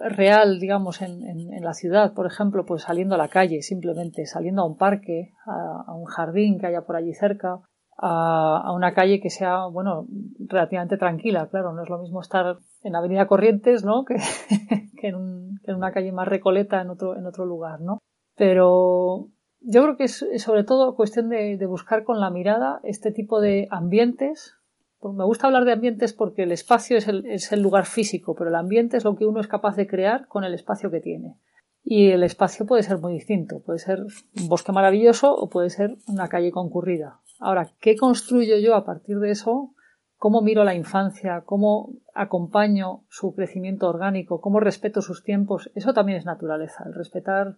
[0.00, 1.16] real, digamos, en,
[1.62, 5.94] la ciudad, por ejemplo, pues saliendo a la calle, simplemente saliendo a un parque, a,
[5.94, 7.60] un jardín que haya por allí cerca,
[7.96, 10.06] a, una calle que sea, bueno,
[10.38, 14.04] relativamente tranquila, claro, no es lo mismo estar en Avenida Corrientes, ¿no?
[14.04, 14.16] Que,
[15.00, 17.98] que, en, una calle más recoleta en otro, en otro lugar, ¿no?
[18.36, 19.28] Pero
[19.66, 23.66] yo creo que es sobre todo cuestión de, buscar con la mirada este tipo de
[23.70, 24.54] ambientes
[25.00, 28.34] pues me gusta hablar de ambientes porque el espacio es el, es el, lugar físico,
[28.34, 31.00] pero el ambiente es lo que uno es capaz de crear con el espacio que
[31.00, 31.36] tiene.
[31.84, 33.60] Y el espacio puede ser muy distinto.
[33.60, 37.20] Puede ser un bosque maravilloso o puede ser una calle concurrida.
[37.38, 39.74] Ahora, ¿qué construyo yo a partir de eso?
[40.16, 41.42] ¿Cómo miro la infancia?
[41.44, 44.40] ¿Cómo acompaño su crecimiento orgánico?
[44.40, 45.70] ¿Cómo respeto sus tiempos?
[45.74, 46.84] Eso también es naturaleza.
[46.86, 47.56] El respetar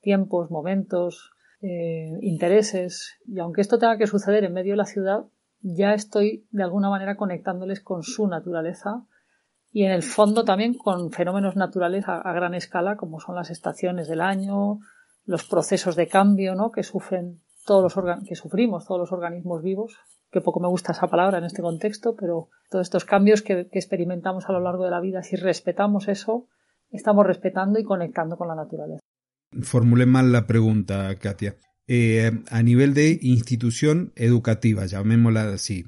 [0.00, 3.16] tiempos, momentos, eh, intereses.
[3.26, 5.24] Y aunque esto tenga que suceder en medio de la ciudad,
[5.60, 9.04] ya estoy de alguna manera conectándoles con su naturaleza
[9.70, 14.08] y en el fondo también con fenómenos naturales a, gran escala como son las estaciones
[14.08, 14.78] del año,
[15.24, 16.70] los procesos de cambio ¿no?
[16.70, 19.98] que sufren todos los que sufrimos todos los organismos vivos,
[20.30, 23.78] que poco me gusta esa palabra en este contexto, pero todos estos cambios que, que
[23.78, 26.46] experimentamos a lo largo de la vida, si respetamos eso,
[26.90, 29.00] estamos respetando y conectando con la naturaleza.
[29.62, 31.56] Formulé mal la pregunta, Katia.
[31.86, 35.86] Eh, a nivel de institución educativa, llamémosla así.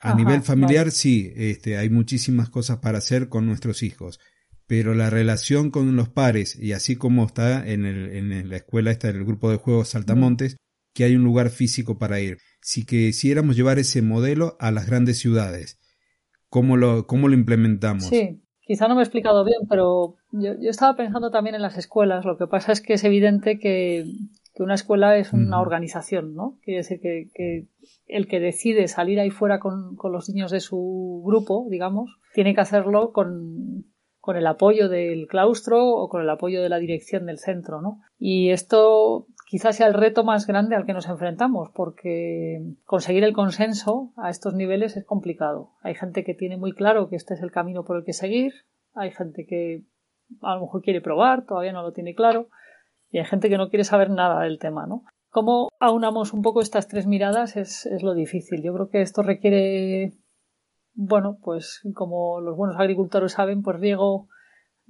[0.00, 4.18] A nivel familiar, sí, este, hay muchísimas cosas para hacer con nuestros hijos,
[4.66, 8.90] pero la relación con los pares, y así como está en, el, en la escuela,
[8.90, 10.56] está en el grupo de juegos Saltamontes,
[10.92, 12.38] que hay un lugar físico para ir.
[12.60, 15.78] Si quisiéramos llevar ese modelo a las grandes ciudades,
[16.48, 18.08] ¿cómo lo, cómo lo implementamos?
[18.08, 18.42] Sí,
[18.72, 22.24] quizá no me he explicado bien, pero yo, yo estaba pensando también en las escuelas.
[22.24, 24.06] Lo que pasa es que es evidente que
[24.54, 26.58] que una escuela es una organización, ¿no?
[26.62, 27.68] Quiere decir que,
[28.06, 32.60] el que decide salir ahí fuera con, los niños de su grupo, digamos, tiene que
[32.60, 33.86] hacerlo con,
[34.20, 38.00] con el apoyo del claustro o con el apoyo de la dirección del centro, ¿no?
[38.18, 43.34] Y esto quizás sea el reto más grande al que nos enfrentamos, porque conseguir el
[43.34, 45.72] consenso a estos niveles es complicado.
[45.82, 48.54] Hay gente que tiene muy claro que este es el camino por el que seguir,
[48.94, 49.82] hay gente que
[50.40, 52.48] a lo mejor quiere probar, todavía no lo tiene claro,
[53.10, 55.04] y hay gente que no quiere saber nada del tema, ¿no?
[55.28, 57.58] ¿Cómo aunamos un poco estas tres miradas?
[57.58, 58.62] Es, es lo difícil.
[58.62, 60.14] Yo creo que esto requiere,
[60.94, 64.28] bueno, pues como los buenos agricultores saben, pues riego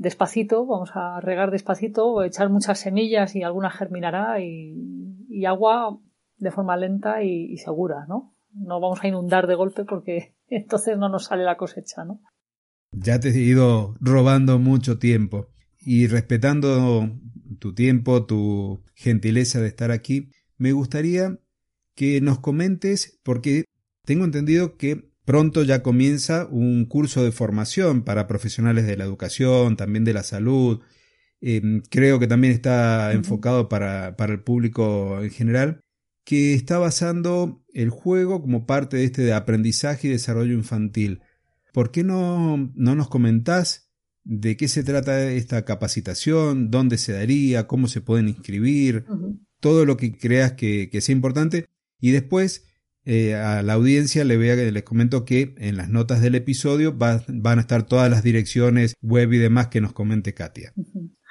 [0.03, 5.99] despacito, vamos a regar despacito, echar muchas semillas y alguna germinará y, agua
[6.37, 8.35] de forma lenta y, y, segura, ¿no?
[8.53, 12.21] No vamos a inundar de golpe porque entonces no nos sale la cosecha, ¿no?
[12.93, 15.49] Ya te he ido robando mucho tiempo
[15.79, 17.09] y respetando
[17.59, 21.39] tu tiempo, tu gentileza de estar aquí, me gustaría
[21.95, 23.65] que nos comentes, porque
[24.05, 29.77] tengo entendido que pronto ya comienza un curso de formación para profesionales de la educación,
[29.77, 30.81] también de la salud.
[31.41, 35.81] Em, creo que también está enfocado para, para, el público en general,
[36.25, 41.21] que está basando el juego como parte de este de aprendizaje y desarrollo infantil.
[41.73, 43.93] ¿Por qué no, no nos comentás
[44.25, 49.05] de qué se trata esta capacitación, dónde se daría, cómo se pueden inscribir,
[49.61, 51.67] todo lo que creas que, sea importante.
[52.01, 52.67] Y después
[53.05, 56.95] eh, a la audiencia le voy a, les comento que en las notas del episodio
[56.97, 60.73] van a estar todas las direcciones web y demás que nos comente Katia.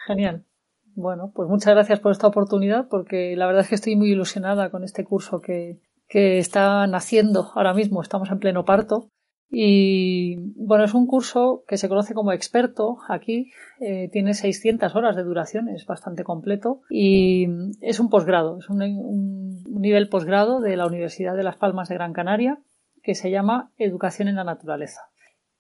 [0.07, 0.45] Genial.
[0.93, 4.69] Bueno, pues muchas gracias por esta oportunidad porque la verdad es que estoy muy ilusionada
[4.69, 8.01] con este curso que, que está naciendo ahora mismo.
[8.01, 9.09] Estamos en pleno parto
[9.53, 15.17] y bueno, es un curso que se conoce como experto aquí, eh, tiene 600 horas
[15.17, 17.47] de duración, es bastante completo y
[17.81, 21.95] es un posgrado, es un, un, nivel posgrado de la Universidad de Las Palmas de
[21.95, 22.59] Gran Canaria
[23.03, 25.01] que se llama Educación en la Naturaleza.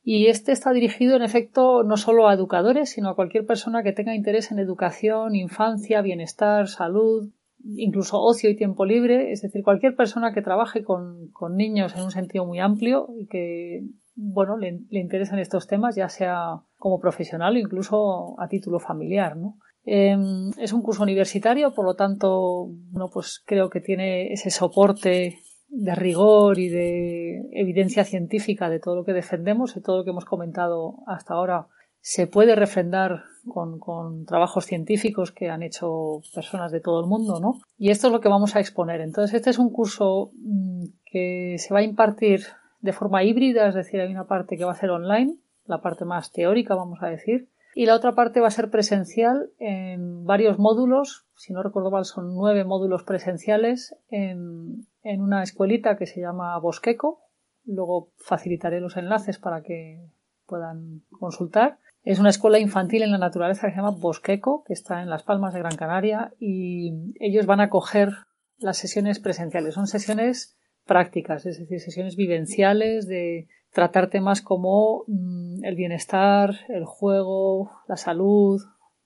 [0.03, 3.91] Y este está dirigido, en efecto, no solo a educadores, sino a cualquier persona que
[3.91, 7.29] tenga interés en educación, infancia, bienestar, salud,
[7.63, 12.03] incluso ocio y tiempo libre, es decir, cualquier persona que trabaje con, con niños en
[12.03, 13.83] un sentido muy amplio y que,
[14.15, 19.37] bueno, le, le interesan estos temas, ya sea como profesional o incluso a título familiar,
[19.37, 19.57] ¿no?
[19.83, 25.37] Em, es un curso universitario, por lo tanto, bueno, pues creo que tiene ese soporte
[25.69, 30.11] de rigor y de evidencia científica de todo lo que defendemos, de todo lo que
[30.11, 31.67] hemos comentado hasta ahora
[32.01, 37.59] se puede refrendar con, trabajos científicos que han hecho personas de todo el mundo, ¿no?
[37.77, 39.01] Y esto es lo que vamos a exponer.
[39.01, 42.41] Entonces, este es un curso mm, que se va a impartir
[42.79, 45.35] de forma híbrida, es decir, hay una parte que va a ser online,
[45.65, 49.51] la parte más teórica, vamos a decir, y la otra parte va a ser presencial
[49.59, 55.95] en varios módulos, si no recuerdo mal son nueve módulos presenciales en, en una escuelita
[55.95, 57.21] que se llama Bosqueco.
[57.63, 60.01] Luego facilitaré los enlaces para que
[60.47, 65.01] puedan consultar Es una escuela infantil en la naturaleza que se llama Bosqueco, que está
[65.01, 68.09] en Las Palmas de Gran Canaria, y ellos van a coger
[68.57, 69.75] las sesiones presenciales.
[69.75, 76.85] Son sesiones prácticas, es decir, sesiones vivenciales de tratar temas como mm, el bienestar, el
[76.85, 78.61] juego, la salud,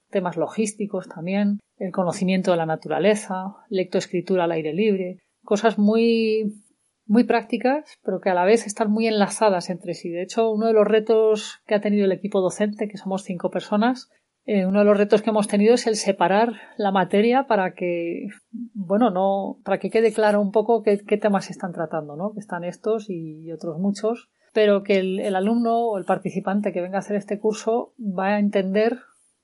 [0.09, 6.64] temas logísticos también, el conocimiento de la naturaleza, lectoescritura al aire libre, cosas muy
[7.07, 10.09] muy prácticas, pero que a la vez están muy enlazadas entre sí.
[10.09, 13.49] De hecho, uno de los retos que ha tenido el equipo docente, que somos cinco
[13.49, 14.09] personas,
[14.45, 18.27] eh, uno de los retos que hemos tenido es el separar la materia para que,
[18.73, 22.33] bueno, no, para que quede claro un poco qué, temas se están tratando, ¿no?
[22.33, 26.97] Que están estos y otros muchos, pero que el, alumno o el participante que venga
[26.97, 28.99] a hacer este curso va a entender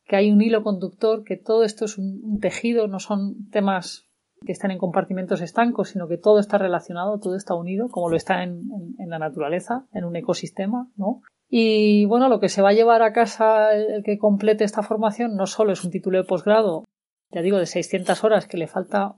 [0.05, 4.11] que hay un hilo conductor, que todo esto es un tejido, no son temas
[4.45, 8.15] que están en compartimentos estancos, sino que todo está relacionado, todo está unido, como lo
[8.15, 8.63] está en,
[8.97, 11.21] la naturaleza, en un ecosistema, ¿no?
[11.47, 15.35] Y bueno, lo que se va a llevar a casa el que complete esta formación
[15.35, 16.85] no solo es un título de posgrado,
[17.29, 19.15] ya digo, de 600 horas que le falta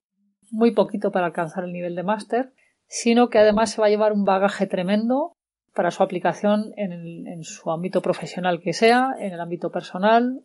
[0.51, 2.53] muy poquito para alcanzar el nivel de máster,
[2.87, 5.33] sino que además se va a llevar un bagaje tremendo
[5.73, 10.43] para su aplicación en, en su ámbito profesional que sea, en el ámbito personal,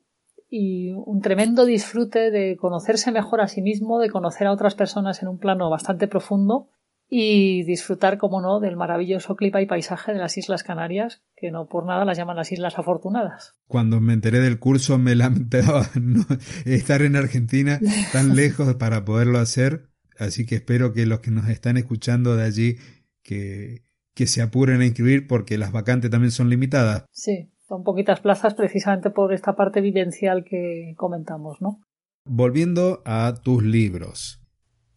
[0.50, 5.22] y un tremendo disfrute de conocerse mejor a sí mismo, de conocer a otras personas
[5.22, 6.68] en un plano bastante profundo
[7.10, 11.66] y disfrutar, como no, del maravilloso clima y paisaje de las Islas Canarias, que no
[11.66, 13.54] por nada las llaman las Islas Afortunadas.
[13.66, 15.86] Cuando me enteré del curso me lamentaba
[16.64, 17.80] estar en Argentina
[18.12, 19.88] tan lejos para poderlo hacer,
[20.18, 22.76] así que espero que los que nos están escuchando de allí
[23.22, 23.84] que,
[24.14, 27.04] que se apuren a inscribir porque las vacantes también son limitadas.
[27.10, 31.80] Sí, son poquitas plazas precisamente por esta parte vivencial que comentamos, ¿no?
[32.24, 34.40] Volviendo a tus libros,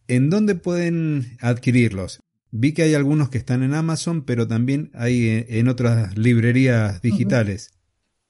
[0.08, 2.20] ¿en dónde pueden adquirirlos?
[2.50, 7.70] Vi que hay algunos que están en Amazon, pero también hay en otras librerías digitales.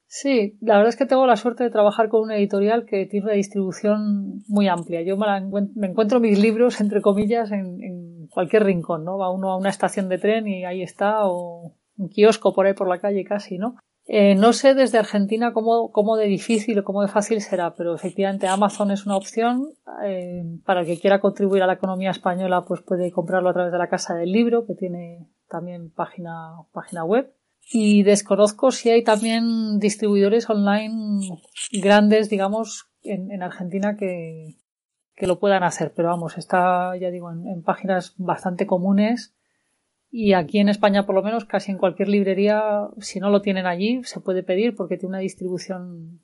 [0.07, 3.25] Sí, la verdad es que tengo la suerte de trabajar con una editorial que tiene
[3.25, 5.01] una distribución muy amplia.
[5.01, 9.17] Yo me, encuentro mis libros, entre comillas, en, en, cualquier rincón, ¿no?
[9.17, 12.73] Va uno a una estación de tren y ahí está, o un kiosco por ahí
[12.73, 13.75] por la calle casi, ¿no?
[14.05, 17.95] Eh, no sé desde Argentina cómo, cómo, de difícil o cómo de fácil será, pero
[17.95, 19.69] efectivamente Amazon es una opción.
[20.05, 23.71] Eh, para el que quiera contribuir a la economía española, pues puede comprarlo a través
[23.71, 27.33] de la Casa del Libro, que tiene también página, página web.
[27.71, 31.21] Y desconozco si hay también distribuidores online
[31.71, 34.57] grandes, digamos, en, en Argentina que,
[35.15, 35.93] que, lo puedan hacer.
[35.95, 39.33] Pero vamos, está, ya digo, en páginas bastante comunes
[40.15, 42.61] y aquí en España, por lo menos, casi en cualquier librería,
[42.99, 46.21] si no lo tienen allí, se puede pedir porque tiene una distribución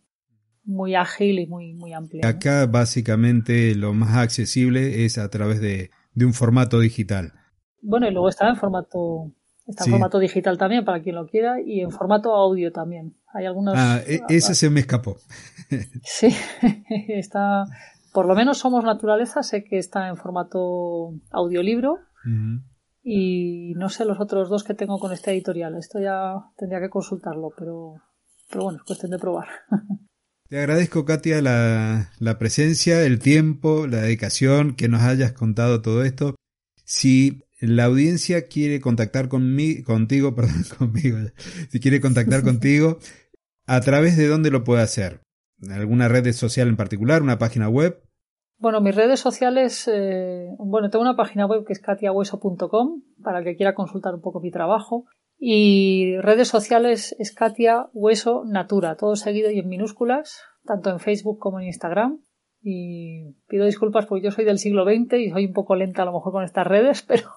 [0.64, 2.22] muy ágil y muy, muy amplia.
[2.28, 7.34] Acá, básicamente, lo más accesible es a través de, un formato digital.
[7.82, 9.34] Bueno, y luego está en formato
[9.66, 13.16] Está en formato digital también para quien lo quiera y en formato audio también.
[13.34, 13.74] Hay algunos.
[13.76, 15.18] Ah, e, ese se me escapó.
[16.04, 16.30] sí,
[17.08, 17.66] está.
[18.14, 21.98] Por lo menos somos naturaleza, sé que está en formato audiolibro
[23.12, 25.76] y no sé los otros dos que tengo con este editorial.
[25.76, 27.96] Esto ya tendría que consultarlo, pero,
[28.52, 29.48] pero bueno, es cuestión de probar.
[30.48, 36.04] Te agradezco, Katia, la, la presencia, el tiempo, la dedicación, que nos hayas contado todo
[36.04, 36.36] esto.
[36.86, 41.18] Si la audiencia quiere contactar conmigo, contigo, perdón, conmigo,
[41.70, 43.00] si quiere contactar contigo,
[43.66, 45.22] ¿a través de dónde lo puede hacer?
[45.68, 47.24] ¿Alguna red social en particular?
[47.24, 48.04] ¿Una página web?
[48.60, 53.46] Bueno, mis redes sociales, eh, bueno, tengo una página web que es katiahueso.com para el
[53.46, 55.06] que quiera consultar un poco mi trabajo.
[55.38, 61.40] Y redes sociales es Katia Hueso Natura, todo seguido y en minúsculas, tanto en Facebook
[61.40, 62.20] como en Instagram.
[62.62, 66.06] Y pido disculpas porque yo soy del siglo XX y soy un poco lenta a
[66.06, 67.30] lo mejor con estas redes, pero,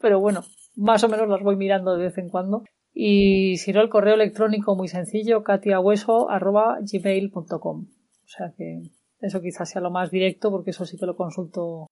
[0.00, 0.44] pero bueno,
[0.76, 2.62] más o menos las voy mirando de vez en cuando.
[2.92, 7.86] Y si no, el correo electrónico muy sencillo, katiahueso.gmail.com.
[7.88, 8.82] O sea que
[9.24, 11.88] eso quizás sea lo más directo porque eso sí que lo consulto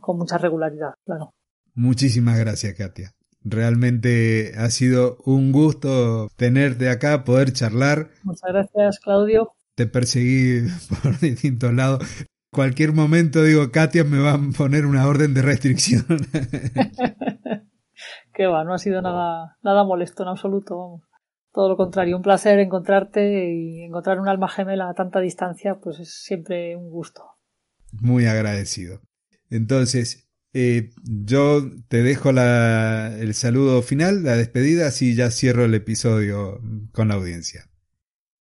[0.00, 1.30] con mucha regularidad, claro.
[1.74, 3.12] Muchísimas gracias, Katia.
[3.42, 8.10] Realmente ha sido un gusto tenerte acá, poder charlar.
[8.24, 9.52] Muchas gracias, Claudio.
[9.74, 10.66] Te perseguí
[11.02, 12.04] por distintos lados.
[12.50, 16.04] Cualquier momento digo, Katia me va a poner una orden de restricción.
[18.34, 21.02] que va, no ha sido nada, nada molesto en absoluto, vamos.
[21.56, 25.98] Todo lo contrario, un placer encontrarte y encontrar un alma gemela a tanta distancia, pues
[26.00, 27.24] es siempre un gusto.
[27.92, 29.00] Muy agradecido.
[29.48, 35.72] Entonces, eh, yo te dejo la, el saludo final, la despedida, así ya cierro el
[35.72, 36.60] episodio
[36.92, 37.70] con la audiencia.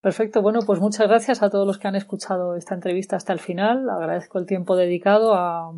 [0.01, 3.41] Perfecto, bueno, pues muchas gracias a todos los que han escuchado esta entrevista hasta el
[3.41, 3.91] final.
[3.91, 5.71] Agradezco el tiempo dedicado a,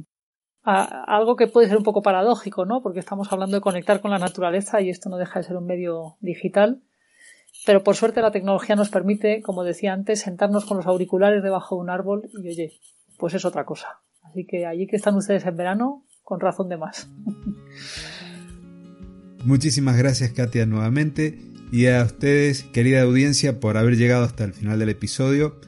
[0.62, 2.80] a, algo que puede ser un poco paradójico, ¿no?
[2.80, 5.66] Porque estamos hablando de conectar con la naturaleza y esto no deja de ser un
[5.66, 6.80] medio digital
[7.66, 11.76] Pero por suerte la tecnología nos permite, como decía antes, sentarnos con los auriculares debajo
[11.76, 12.72] de un árbol y oye,
[13.18, 14.00] pues es otra cosa.
[14.22, 17.08] Así que allí que están ustedes en verano, con razón de más.
[19.44, 21.38] Muchísimas gracias Katia nuevamente
[21.70, 25.60] y a ustedes, querida audiencia, por haber llegado hasta el final del episodio.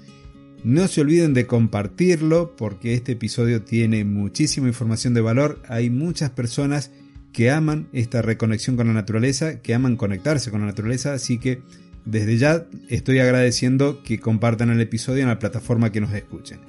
[0.65, 5.61] No se olviden de compartirlo porque este episodio tiene muchísima información de valor.
[5.69, 6.91] Hay muchas personas
[7.33, 11.63] que aman esta reconexión con la naturaleza, que aman conectarse con la naturaleza, así que
[12.07, 16.61] desde ya estoy agradeciendo que compartan el episodio en la plataforma que nos escuchen.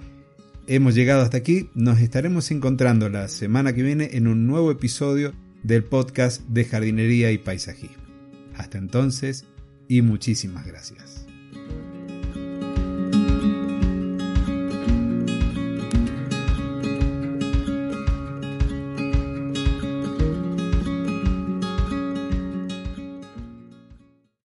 [0.65, 5.33] Hemos llegado hasta aquí, nos estaremos encontrando la semana que viene en un nuevo episodio
[5.63, 8.03] del podcast de jardinería y paisajismo.
[8.55, 9.45] Hasta entonces
[9.87, 11.26] y muchísimas gracias.